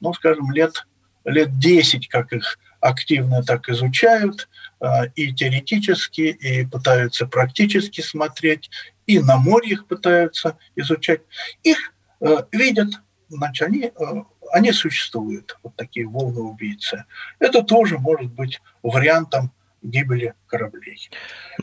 ну, 0.00 0.12
скажем, 0.14 0.50
лет, 0.52 0.86
лет 1.24 1.58
10, 1.58 2.08
как 2.08 2.32
их 2.32 2.58
активно 2.80 3.42
так 3.42 3.68
изучают, 3.68 4.48
э, 4.80 4.86
и 5.16 5.32
теоретически, 5.32 6.22
и 6.22 6.64
пытаются 6.64 7.26
практически 7.26 8.00
смотреть, 8.00 8.70
и 9.06 9.18
на 9.18 9.36
море 9.36 9.70
их 9.70 9.86
пытаются 9.86 10.56
изучать. 10.76 11.20
Их 11.62 11.92
э, 12.20 12.36
видят, 12.52 12.88
значит, 13.28 13.68
они 13.68 13.84
э, 13.84 14.22
они 14.52 14.72
существуют, 14.72 15.58
вот 15.62 15.76
такие 15.76 16.06
волны-убийцы. 16.06 17.04
Это 17.38 17.62
тоже 17.62 17.98
может 17.98 18.32
быть 18.32 18.60
вариантом 18.82 19.52
гибели 19.82 20.34
кораблей. 20.46 21.08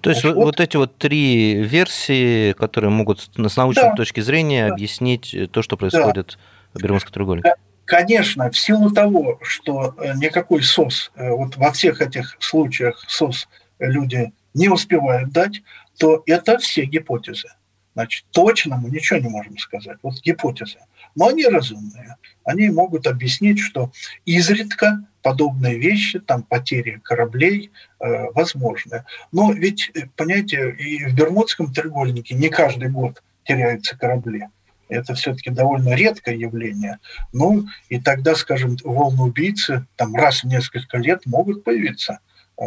То 0.01 0.09
есть 0.09 0.23
вот, 0.23 0.35
вот 0.35 0.59
эти 0.59 0.77
вот 0.77 0.97
три 0.97 1.63
версии, 1.63 2.53
которые 2.53 2.89
могут 2.89 3.21
с 3.21 3.55
научной 3.57 3.83
да, 3.83 3.95
точки 3.95 4.19
зрения 4.21 4.67
да, 4.67 4.73
объяснить 4.73 5.35
то, 5.51 5.61
что 5.61 5.77
происходит 5.77 6.37
да, 6.73 6.79
в 6.79 6.83
Бермудском 6.83 7.13
треугольнике. 7.13 7.53
Конечно, 7.85 8.51
в 8.51 8.57
силу 8.57 8.91
того, 8.91 9.39
что 9.41 9.95
э, 9.97 10.13
никакой 10.15 10.61
СОС, 10.61 11.11
э, 11.15 11.29
вот 11.29 11.55
во 11.55 11.71
всех 11.71 12.01
этих 12.01 12.35
случаях 12.39 13.01
СОС 13.07 13.47
люди 13.79 14.33
не 14.53 14.67
успевают 14.67 15.31
дать, 15.31 15.61
то 15.97 16.21
это 16.25 16.57
все 16.57 16.83
гипотезы. 16.83 17.47
Значит, 17.93 18.25
точно 18.31 18.77
мы 18.77 18.89
ничего 18.89 19.19
не 19.19 19.29
можем 19.29 19.57
сказать. 19.57 19.97
Вот 20.03 20.15
гипотезы. 20.21 20.79
Но 21.17 21.29
они 21.29 21.47
разумные. 21.47 22.15
Они 22.45 22.69
могут 22.69 23.07
объяснить, 23.07 23.59
что 23.59 23.91
изредка 24.23 25.03
подобные 25.23 25.79
вещи, 25.79 26.19
там 26.19 26.43
потери 26.43 27.01
кораблей 27.03 27.71
э, 27.99 28.31
возможны. 28.35 29.03
Но 29.31 29.51
ведь, 29.51 29.89
э, 29.95 30.01
понимаете, 30.15 30.69
и 30.69 31.05
в 31.05 31.15
Бермудском 31.15 31.73
треугольнике 31.73 32.35
не 32.35 32.49
каждый 32.49 32.89
год 32.89 33.23
теряются 33.43 33.97
корабли. 33.97 34.45
это 34.89 35.15
все-таки 35.15 35.49
довольно 35.49 35.95
редкое 35.95 36.35
явление. 36.35 36.99
Ну, 37.33 37.65
и 37.89 37.99
тогда, 37.99 38.35
скажем, 38.35 38.77
волны 38.83 39.23
убийцы 39.23 39.87
там 39.95 40.15
раз 40.15 40.43
в 40.43 40.47
несколько 40.47 40.99
лет 40.99 41.25
могут 41.25 41.63
появиться 41.63 42.19
э, 42.57 42.63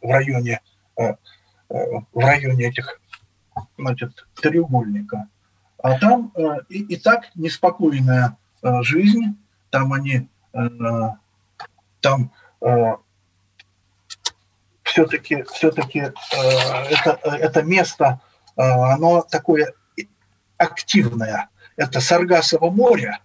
в 0.00 0.10
районе 0.10 0.62
э, 0.96 1.02
э, 1.02 1.16
в 1.68 2.18
районе 2.18 2.68
этих 2.68 2.98
значит, 3.76 4.26
треугольника. 4.40 5.28
А 5.82 5.98
там 5.98 6.32
э, 6.36 6.58
и, 6.68 6.94
и 6.94 6.96
так 6.96 7.30
неспокойная 7.34 8.36
э, 8.62 8.82
жизнь, 8.82 9.36
там 9.70 9.92
они, 9.92 10.28
э, 10.52 10.58
там 12.00 12.32
э, 12.60 12.96
все-таки, 14.84 15.42
все-таки 15.52 15.98
э, 15.98 16.12
это, 16.90 17.18
это 17.24 17.62
место, 17.62 18.20
э, 18.56 18.62
оно 18.62 19.22
такое 19.22 19.74
активное. 20.56 21.48
Это 21.76 22.00
Саргасово 22.00 22.70
море, 22.70 23.18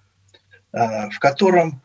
э, 0.73 1.09
в 1.09 1.19
котором 1.19 1.81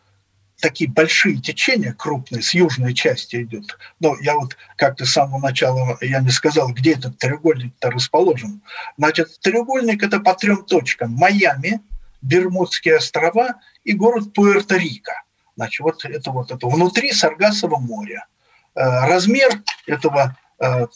такие 0.63 0.89
большие 0.89 1.37
течения 1.37 1.93
крупные 1.93 2.41
с 2.41 2.55
южной 2.55 2.95
части 2.95 3.43
идут. 3.43 3.77
Но 4.01 4.17
я 4.23 4.35
вот 4.37 4.57
как-то 4.77 5.05
с 5.05 5.13
самого 5.13 5.41
начала 5.41 5.99
я 6.01 6.21
не 6.21 6.31
сказал, 6.31 6.73
где 6.73 6.93
этот 6.93 7.19
треугольник-то 7.19 7.91
расположен. 7.91 8.63
Значит, 8.97 9.39
треугольник 9.41 10.03
это 10.03 10.21
по 10.21 10.35
трем 10.35 10.65
точкам. 10.65 11.13
Майами, 11.13 11.83
Бермудские 12.23 12.97
острова 12.97 13.57
и 13.85 13.93
город 13.93 14.29
Пуэрто-Рико. 14.35 15.13
Значит, 15.57 15.81
вот 15.81 16.05
это 16.05 16.31
вот 16.31 16.51
это 16.51 16.67
внутри 16.67 17.13
Саргасово 17.13 17.77
моря. 17.79 18.27
Э, 18.75 19.07
размер 19.07 19.63
этого 19.87 20.37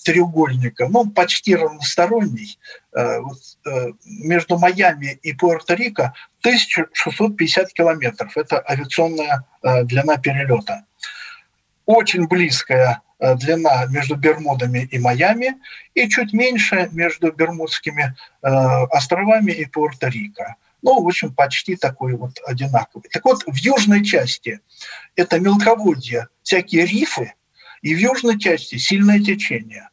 треугольника, 0.04 0.88
ну, 0.88 1.10
почти 1.10 1.56
равносторонний. 1.56 2.58
Э, 2.94 3.18
вот, 3.20 3.38
э, 3.66 3.92
между 4.04 4.58
Майами 4.58 5.18
и 5.22 5.32
Пуэрто-Рико 5.32 6.12
1650 6.40 7.72
километров. 7.72 8.36
Это 8.36 8.62
авиационная 8.68 9.44
длина 9.62 10.16
перелета. 10.18 10.84
Очень 11.84 12.28
близкая 12.28 13.02
длина 13.18 13.86
между 13.86 14.14
Бермудами 14.14 14.88
и 14.92 14.98
Майами 14.98 15.54
и 15.94 16.08
чуть 16.08 16.32
меньше 16.32 16.88
между 16.92 17.32
Бермудскими 17.32 18.14
островами 18.42 19.52
и 19.52 19.64
Пуэрто-Рико. 19.64 20.54
Ну, 20.82 21.02
в 21.02 21.06
общем, 21.06 21.34
почти 21.34 21.74
такой 21.74 22.14
вот 22.14 22.38
одинаковый. 22.46 23.08
Так 23.10 23.24
вот, 23.24 23.42
в 23.46 23.56
южной 23.56 24.04
части 24.04 24.60
это 25.16 25.40
мелководье, 25.40 26.28
всякие 26.42 26.86
рифы– 26.86 27.32
и 27.87 27.95
в 27.95 27.99
южной 27.99 28.37
части 28.37 28.78
сильное 28.78 29.20
течение. 29.20 29.91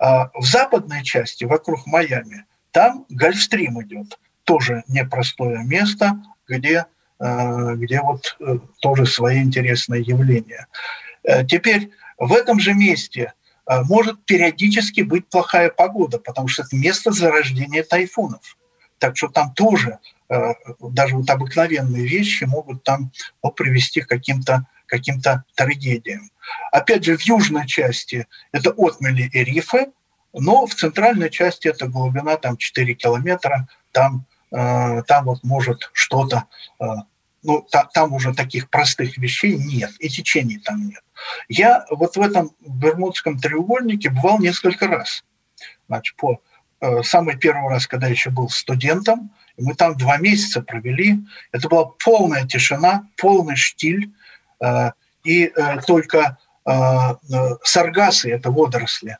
А 0.00 0.30
в 0.34 0.44
западной 0.44 1.04
части, 1.04 1.44
вокруг 1.44 1.86
Майами, 1.86 2.44
там 2.72 3.06
Гольфстрим 3.08 3.80
идет. 3.82 4.18
Тоже 4.42 4.82
непростое 4.88 5.62
место, 5.62 6.20
где, 6.48 6.86
э, 7.20 7.74
где 7.76 8.00
вот 8.00 8.36
э, 8.40 8.58
тоже 8.80 9.06
свои 9.06 9.42
интересные 9.42 10.02
явления. 10.02 10.66
Э, 11.22 11.46
теперь 11.46 11.92
в 12.18 12.32
этом 12.32 12.58
же 12.58 12.74
месте 12.74 13.32
может 13.84 14.24
периодически 14.24 15.02
быть 15.02 15.28
плохая 15.28 15.70
погода, 15.70 16.18
потому 16.18 16.48
что 16.48 16.62
это 16.62 16.74
место 16.74 17.12
зарождения 17.12 17.84
тайфунов. 17.84 18.56
Так 18.98 19.16
что 19.16 19.28
там 19.28 19.54
тоже 19.54 20.00
даже 20.80 21.16
вот 21.16 21.30
обыкновенные 21.30 22.06
вещи 22.06 22.44
могут 22.44 22.82
там 22.82 23.12
ну, 23.42 23.52
привести 23.52 24.00
к 24.00 24.08
каким-то 24.08 24.66
каким-то 24.90 25.44
трагедиям. 25.54 26.30
Опять 26.72 27.04
же, 27.04 27.16
в 27.16 27.22
южной 27.22 27.66
части 27.66 28.26
это 28.52 28.70
отмели 28.76 29.30
и 29.32 29.44
рифы, 29.44 29.86
но 30.32 30.66
в 30.66 30.74
центральной 30.74 31.30
части 31.30 31.68
это 31.68 31.86
глубина 31.86 32.36
там 32.36 32.56
4 32.56 32.94
километра, 32.94 33.68
там, 33.92 34.26
э, 34.52 35.02
там 35.06 35.24
вот 35.24 35.44
может 35.44 35.90
что-то, 35.92 36.44
э, 36.80 36.84
ну, 37.42 37.66
та, 37.70 37.84
там 37.84 38.12
уже 38.12 38.34
таких 38.34 38.68
простых 38.68 39.16
вещей 39.16 39.56
нет, 39.56 39.92
и 40.00 40.08
течений 40.08 40.58
там 40.58 40.88
нет. 40.88 41.02
Я 41.48 41.84
вот 41.90 42.16
в 42.16 42.20
этом 42.20 42.50
Бермудском 42.60 43.38
треугольнике 43.38 44.10
бывал 44.10 44.40
несколько 44.40 44.88
раз. 44.88 45.24
Значит, 45.88 46.16
по 46.16 46.40
э, 46.80 47.02
самый 47.02 47.36
первый 47.36 47.70
раз, 47.70 47.86
когда 47.86 48.08
еще 48.08 48.30
был 48.30 48.48
студентом, 48.48 49.30
мы 49.60 49.74
там 49.74 49.96
два 49.96 50.16
месяца 50.16 50.62
провели. 50.62 51.18
Это 51.52 51.68
была 51.68 51.84
полная 52.04 52.46
тишина, 52.46 53.08
полный 53.16 53.56
штиль. 53.56 54.12
Э, 54.60 54.92
и 55.24 55.46
э, 55.46 55.80
только 55.86 56.38
э, 56.66 56.70
саргасы, 57.62 58.30
это 58.30 58.50
водоросли, 58.50 59.18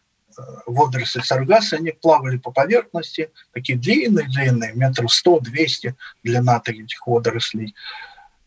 водоросли 0.66 1.20
саргасы, 1.20 1.74
они 1.74 1.90
плавали 1.90 2.38
по 2.38 2.50
поверхности, 2.50 3.30
такие 3.52 3.78
длинные-длинные, 3.78 4.72
метров 4.72 5.10
100-200 5.12 5.94
длина 6.22 6.62
этих 6.64 7.06
водорослей. 7.06 7.74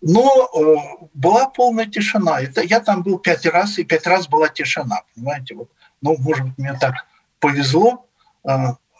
Но 0.01 0.49
была 1.13 1.47
полная 1.49 1.85
тишина. 1.85 2.41
Это, 2.41 2.61
я 2.61 2.79
там 2.79 3.03
был 3.03 3.19
пять 3.19 3.45
раз, 3.45 3.77
и 3.77 3.83
пять 3.83 4.07
раз 4.07 4.27
была 4.27 4.49
тишина, 4.49 5.01
понимаете. 5.13 5.55
Вот. 5.55 5.69
Ну, 6.01 6.17
может 6.17 6.45
быть, 6.45 6.57
мне 6.57 6.73
так 6.73 7.05
повезло, 7.39 8.07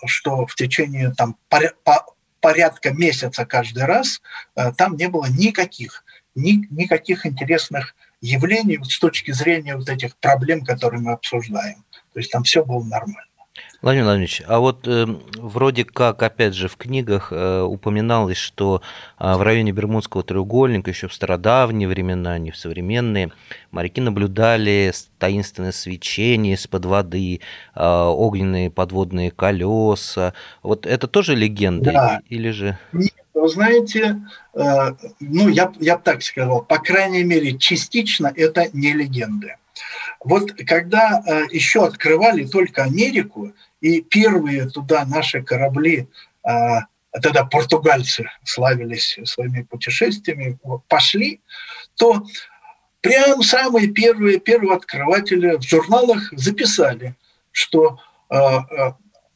что 0.06 0.46
в 0.46 0.56
течение 0.56 1.12
там, 1.12 1.36
поря- 1.50 1.74
по- 1.84 2.06
порядка 2.40 2.92
месяца 2.92 3.46
каждый 3.46 3.86
раз 3.86 4.22
там 4.78 4.96
не 4.96 5.08
было 5.08 5.26
никаких 5.26 6.06
ни, 6.36 6.68
никаких 6.72 7.26
интересных 7.26 7.96
явлений 8.22 8.80
с 8.84 9.00
точки 9.00 9.32
зрения 9.32 9.76
вот 9.76 9.90
этих 9.90 10.16
проблем, 10.18 10.64
которые 10.64 11.02
мы 11.02 11.12
обсуждаем. 11.12 11.84
То 12.14 12.20
есть 12.20 12.32
там 12.32 12.44
все 12.44 12.64
было 12.64 12.84
нормально. 12.84 13.28
Владимир 13.84 14.06
Владимирович, 14.06 14.42
а 14.48 14.60
вот 14.60 14.88
э, 14.88 15.06
вроде 15.38 15.84
как, 15.84 16.24
опять 16.24 16.56
же, 16.56 16.68
в 16.68 16.78
книгах 16.78 17.32
э, 17.32 17.62
упоминалось, 17.62 18.38
что 18.38 18.82
э, 19.20 19.34
в 19.36 19.42
районе 19.42 19.72
Бермудского 19.72 20.24
треугольника 20.24 20.90
еще 20.90 21.08
в 21.08 21.14
стародавние 21.14 21.88
времена, 21.88 22.38
не 22.40 22.50
в 22.50 22.58
современные, 22.58 23.32
моряки 23.72 24.02
наблюдали 24.02 24.92
таинственное 25.20 25.72
свечение 25.74 26.56
из-под 26.56 26.86
воды, 26.86 27.42
э, 27.76 27.84
огненные 27.84 28.72
подводные 28.72 29.32
колеса. 29.32 30.34
Вот 30.64 30.86
это 30.86 31.08
тоже 31.08 31.36
легенда 31.36 31.92
да. 31.92 32.20
или 32.30 32.50
же? 32.52 32.80
Нет, 32.92 33.12
вы 33.34 33.50
знаете, 33.50 34.22
э, 34.54 34.94
ну, 35.20 35.50
я, 35.50 35.72
я 35.80 35.98
так 35.98 36.24
сказал, 36.24 36.64
по 36.64 36.80
крайней 36.80 37.24
мере, 37.24 37.58
частично 37.58 38.32
это 38.34 38.70
не 38.74 38.94
легенды. 38.94 39.58
Вот 40.24 40.54
когда 40.66 41.22
э, 41.26 41.44
еще 41.52 41.86
открывали 41.86 42.46
только 42.46 42.84
Америку, 42.84 43.54
и 43.82 44.02
первые 44.02 44.70
туда 44.70 45.06
наши 45.06 45.44
корабли, 45.44 46.08
э, 46.48 46.52
тогда 47.22 47.44
португальцы 47.44 48.30
славились 48.44 49.20
своими 49.26 49.64
путешествиями, 49.64 50.58
пошли, 50.88 51.42
то 51.96 52.26
прям 53.02 53.44
самые 53.44 53.88
первые 53.88 54.40
первооткрыватели 54.40 55.58
в 55.58 55.62
журналах 55.62 56.32
записали, 56.34 57.16
что 57.52 58.00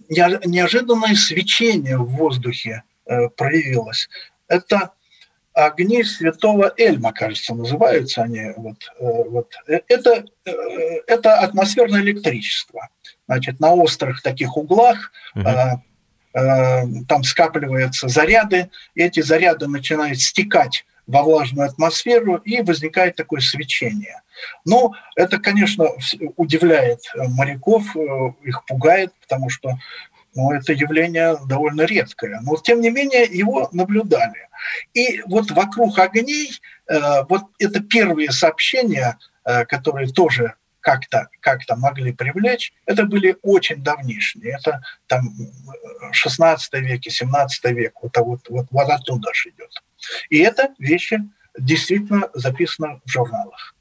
неожиданное 0.09 1.13
свечение 1.13 1.97
в 1.97 2.05
воздухе 2.05 2.83
Э, 3.07 3.29
проявилось. 3.29 4.09
Это 4.49 4.91
огни 5.65 6.03
святого 6.03 6.73
Эльма, 6.77 7.11
кажется, 7.11 7.55
называются 7.55 8.23
они. 8.23 8.53
Вот, 8.55 8.77
э, 8.99 9.23
вот. 9.29 9.53
Э, 9.67 9.79
это, 9.87 10.25
это 11.07 11.39
атмосферное 11.39 12.01
электричество. 12.01 12.89
Значит, 13.27 13.59
на 13.59 13.73
острых 13.73 14.21
таких 14.21 14.55
углах 14.55 15.11
угу. 15.35 15.43
там 17.09 17.23
скапливаются 17.23 18.07
заряды, 18.07 18.69
и 18.95 19.01
эти 19.01 19.19
заряды 19.19 19.67
начинают 19.67 20.21
стекать 20.21 20.85
во 21.07 21.23
влажную 21.23 21.67
атмосферу, 21.67 22.35
и 22.35 22.61
возникает 22.61 23.15
такое 23.15 23.41
свечение. 23.41 24.21
Но 24.63 24.93
это, 25.17 25.39
конечно, 25.39 25.89
удивляет 26.37 27.01
моряков, 27.15 27.83
их 28.43 28.65
пугает, 28.65 29.11
потому 29.21 29.49
что 29.49 29.77
ну, 30.37 30.51
это 30.51 30.71
явление 30.71 31.35
довольно 31.47 31.81
редкое. 31.81 32.39
Но, 32.43 32.55
тем 32.57 32.79
не 32.79 32.91
менее, 32.91 33.23
его 33.23 33.69
наблюдали. 33.71 34.47
И 34.93 35.21
вот 35.25 35.49
вокруг 35.49 35.97
огней, 35.97 36.51
э, 36.87 37.23
вот 37.27 37.41
это 37.57 37.79
первые 37.79 38.31
сообщения, 38.31 39.17
э, 39.45 39.65
которые 39.65 40.07
тоже 40.09 40.53
как-то 40.79 41.27
как 41.41 41.61
могли 41.77 42.13
привлечь, 42.13 42.71
это 42.85 43.05
были 43.05 43.35
очень 43.41 43.83
давнишние. 43.83 44.57
Это 44.59 44.83
там 45.07 45.23
16 46.11 46.73
век 46.75 47.07
и 47.07 47.09
17 47.09 47.71
век, 47.71 47.93
вот, 48.03 48.15
вот, 48.17 48.41
вот, 48.49 48.67
вот 48.69 48.89
оттуда 48.89 49.33
же 49.33 49.49
идет. 49.49 49.71
И 50.29 50.37
это 50.37 50.69
вещи 50.77 51.19
действительно 51.57 52.29
записаны 52.35 53.01
в 53.03 53.11
журналах. 53.11 53.73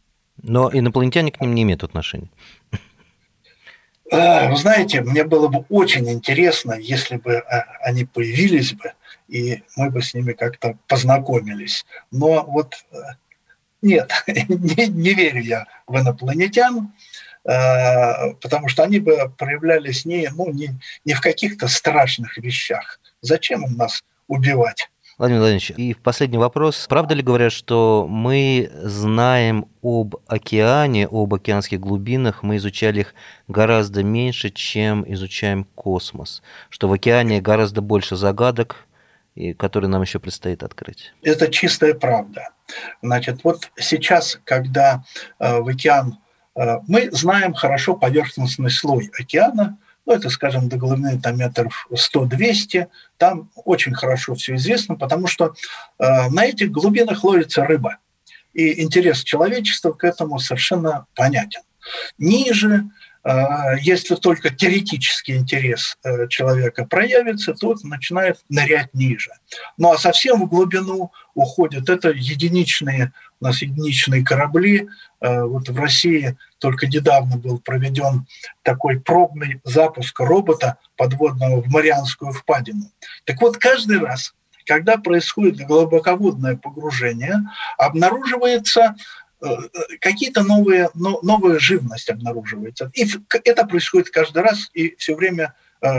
Но 0.43 0.71
инопланетяне 0.73 1.33
к 1.33 1.41
ним 1.43 1.55
не 1.55 1.63
имеют 1.65 1.85
отношения. 1.85 2.31
А, 4.13 4.49
вы 4.49 4.57
знаете, 4.57 5.01
мне 5.01 5.25
было 5.25 5.49
бы 5.49 5.65
очень 5.69 6.09
интересно, 6.11 6.75
если 6.75 7.17
бы 7.17 7.39
а, 7.39 7.67
они 7.83 8.05
появились 8.05 8.73
бы, 8.73 8.93
и 9.29 9.63
мы 9.77 9.91
бы 9.91 10.03
с 10.03 10.15
ними 10.15 10.33
как-то 10.33 10.79
познакомились. 10.87 11.85
Но 12.11 12.45
вот 12.45 12.75
э, 12.93 12.97
нет, 13.83 14.13
не, 14.27 14.87
не 14.87 15.15
верю 15.15 15.43
я 15.43 15.67
в 15.87 15.99
инопланетян, 15.99 16.93
потому 17.45 18.67
что 18.69 18.83
они 18.83 18.99
бы 18.99 19.33
проявлялись 19.39 20.05
не, 20.05 20.29
ну, 20.31 20.53
не, 20.53 20.71
не 21.05 21.15
в 21.15 21.21
каких-то 21.21 21.69
страшных 21.69 22.39
вещах. 22.39 22.99
Зачем 23.21 23.63
у 23.63 23.69
нас 23.69 24.03
убивать. 24.27 24.91
Владимир 25.19 25.41
Владимирович, 25.41 25.71
и 25.71 25.95
последний 25.95 26.37
вопрос. 26.37 26.87
Правда 26.91 27.15
ли 27.15 27.23
говорят, 27.23 27.51
что 27.51 28.07
мы 28.07 28.71
знаем 28.75 29.67
об 29.83 30.17
океане, 30.27 31.09
об 31.11 31.33
океанских 31.33 31.81
глубинах, 31.81 32.43
мы 32.43 32.57
изучали 32.57 33.01
их 33.01 33.15
гораздо 33.49 34.03
меньше, 34.03 34.51
чем 34.51 35.11
изучаем 35.11 35.65
космос? 35.75 36.43
Что 36.69 36.87
в 36.89 36.93
океане 36.93 37.41
гораздо 37.41 37.81
больше 37.81 38.17
загадок, 38.17 38.87
которые 39.57 39.89
нам 39.89 40.03
еще 40.03 40.19
предстоит 40.19 40.63
открыть? 40.63 41.15
Это 41.23 41.51
чистая 41.51 41.95
правда. 41.95 42.51
Значит, 43.01 43.43
вот 43.43 43.71
сейчас, 43.79 44.39
когда 44.45 45.03
э, 45.39 45.61
в 45.61 45.69
океан... 45.69 46.19
Э, 46.55 46.81
мы 46.89 47.11
знаем 47.11 47.55
хорошо 47.55 47.95
поверхностный 47.95 48.71
слой 48.71 49.11
океана, 49.19 49.79
ну, 50.07 50.13
это, 50.15 50.31
скажем, 50.31 50.69
до 50.69 50.77
глубины 50.77 51.21
там, 51.21 51.37
метров 51.37 51.89
100-200, 51.91 52.87
там 53.19 53.51
очень 53.57 53.95
хорошо 53.95 54.35
все 54.35 54.55
известно, 54.55 54.95
потому 54.95 55.27
что 55.27 55.55
э, 55.99 56.29
на 56.31 56.47
этих 56.47 56.71
глубинах 56.71 57.25
ловится 57.25 57.65
рыба. 57.65 57.99
И 58.55 58.83
интерес 58.83 59.23
человечества 59.23 59.93
к 59.93 60.05
этому 60.05 60.39
совершенно 60.39 61.07
понятен. 61.15 61.61
Ниже, 62.19 62.85
э, 63.25 63.35
если 63.81 64.15
только 64.15 64.51
теоретический 64.51 65.37
интерес 65.37 65.99
э, 66.05 66.29
человека 66.29 66.87
проявится, 66.87 67.53
то 67.55 67.71
он 67.71 67.79
начинает 67.83 68.39
нырять 68.49 68.95
ниже. 68.95 69.33
Ну 69.77 69.93
а 69.93 69.99
совсем 69.99 70.41
в 70.41 70.49
глубину 70.49 71.11
уходят 71.35 71.89
это 71.89 72.11
единичные 72.11 73.13
у 73.41 73.45
нас 73.45 73.63
единичные 73.63 74.25
корабли. 74.25 74.89
Э, 75.21 75.43
вот 75.43 75.69
в 75.69 75.79
России 75.79 76.37
только 76.59 76.87
недавно 76.87 77.37
был 77.37 77.59
проведен 77.59 78.27
такой 78.63 79.01
пробный 79.01 79.61
запуск 79.65 80.19
робота 80.21 80.79
подводного 80.97 81.61
в 81.61 81.67
Марианскую 81.69 82.33
впадину. 82.33 82.91
Так 83.25 83.41
вот, 83.41 83.59
каждый 83.59 83.99
раз, 83.99 84.35
когда 84.65 84.97
происходит 84.97 85.67
глубоководное 85.67 86.57
погружение, 86.57 87.41
обнаруживается 87.79 88.97
э, 89.43 89.47
э, 89.47 89.97
какие-то 90.01 90.43
новые, 90.43 90.91
новая 90.95 91.59
живность 91.59 92.09
обнаруживается. 92.09 92.91
И 92.95 93.07
это 93.45 93.67
происходит 93.67 94.11
каждый 94.11 94.43
раз, 94.43 94.71
и 94.73 94.97
все 94.97 95.15
время, 95.15 95.55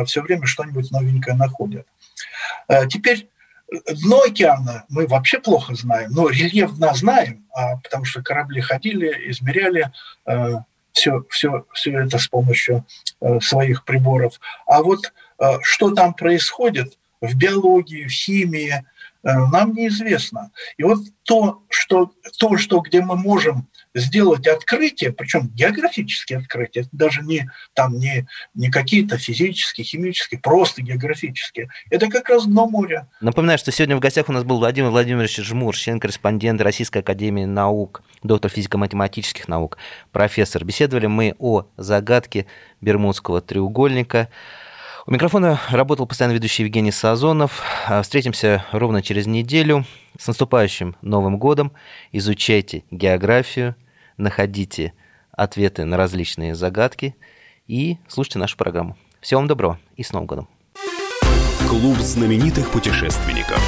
все 0.05 0.21
время 0.21 0.47
что-нибудь 0.47 0.91
новенькое 0.91 1.35
находят. 1.35 1.85
Теперь 2.89 3.29
Дно 3.69 4.21
океана 4.21 4.85
мы 4.89 5.07
вообще 5.07 5.39
плохо 5.39 5.75
знаем, 5.75 6.11
но 6.11 6.29
рельеф 6.29 6.75
дна 6.77 6.93
знаем, 6.93 7.45
а, 7.53 7.77
потому 7.77 8.05
что 8.05 8.21
корабли 8.21 8.61
ходили, 8.61 9.29
измеряли 9.29 9.91
э, 10.25 10.55
все, 10.93 11.23
все, 11.29 11.65
все 11.73 11.99
это 11.99 12.17
с 12.17 12.27
помощью 12.27 12.85
э, 13.21 13.39
своих 13.41 13.83
приборов. 13.83 14.39
А 14.65 14.81
вот 14.81 15.11
э, 15.39 15.57
что 15.61 15.91
там 15.91 16.13
происходит 16.13 16.97
в 17.21 17.35
биологии, 17.35 18.05
в 18.05 18.11
химии, 18.11 18.73
э, 18.73 18.83
нам 19.23 19.73
неизвестно. 19.73 20.51
И 20.77 20.83
вот 20.83 20.99
то, 21.23 21.61
что, 21.69 22.11
то, 22.39 22.57
что 22.57 22.79
где 22.79 23.01
мы 23.01 23.15
можем 23.15 23.67
сделать 23.99 24.47
открытие, 24.47 25.11
причем 25.11 25.49
географические 25.49 26.39
открытия, 26.39 26.81
это 26.81 26.89
даже 26.91 27.21
не, 27.21 27.49
там, 27.73 27.97
не, 27.97 28.27
не 28.53 28.69
какие-то 28.69 29.17
физические, 29.17 29.85
химические, 29.85 30.39
просто 30.39 30.81
географические. 30.81 31.69
Это 31.89 32.07
как 32.07 32.29
раз 32.29 32.45
дно 32.45 32.67
моря. 32.67 33.07
Напоминаю, 33.21 33.57
что 33.57 33.71
сегодня 33.71 33.95
в 33.95 33.99
гостях 33.99 34.29
у 34.29 34.31
нас 34.31 34.43
был 34.43 34.57
Владимир 34.57 34.89
Владимирович 34.89 35.37
Жмур, 35.37 35.75
член-корреспондент 35.75 36.61
Российской 36.61 36.99
Академии 36.99 37.45
Наук, 37.45 38.03
доктор 38.23 38.51
физико-математических 38.51 39.47
наук, 39.47 39.77
профессор. 40.11 40.63
Беседовали 40.63 41.07
мы 41.07 41.35
о 41.39 41.65
загадке 41.77 42.45
Бермудского 42.81 43.41
треугольника. 43.41 44.29
У 45.05 45.11
микрофона 45.11 45.59
работал 45.69 46.05
постоянно 46.05 46.33
ведущий 46.33 46.63
Евгений 46.63 46.91
Сазонов. 46.91 47.63
А, 47.87 48.01
встретимся 48.01 48.65
ровно 48.73 49.01
через 49.01 49.25
неделю. 49.25 49.85
С 50.19 50.27
наступающим 50.27 50.95
Новым 51.01 51.37
годом. 51.37 51.71
Изучайте 52.11 52.83
географию, 52.91 53.75
находите 54.17 54.93
ответы 55.31 55.85
на 55.85 55.97
различные 55.97 56.55
загадки 56.55 57.15
и 57.67 57.97
слушайте 58.07 58.39
нашу 58.39 58.57
программу. 58.57 58.97
Всего 59.21 59.39
вам 59.39 59.47
доброго 59.47 59.79
и 59.95 60.03
с 60.03 60.11
Новым 60.11 60.27
годом! 60.27 60.49
Клуб 61.67 61.97
знаменитых 61.97 62.71
путешественников. 62.71 63.61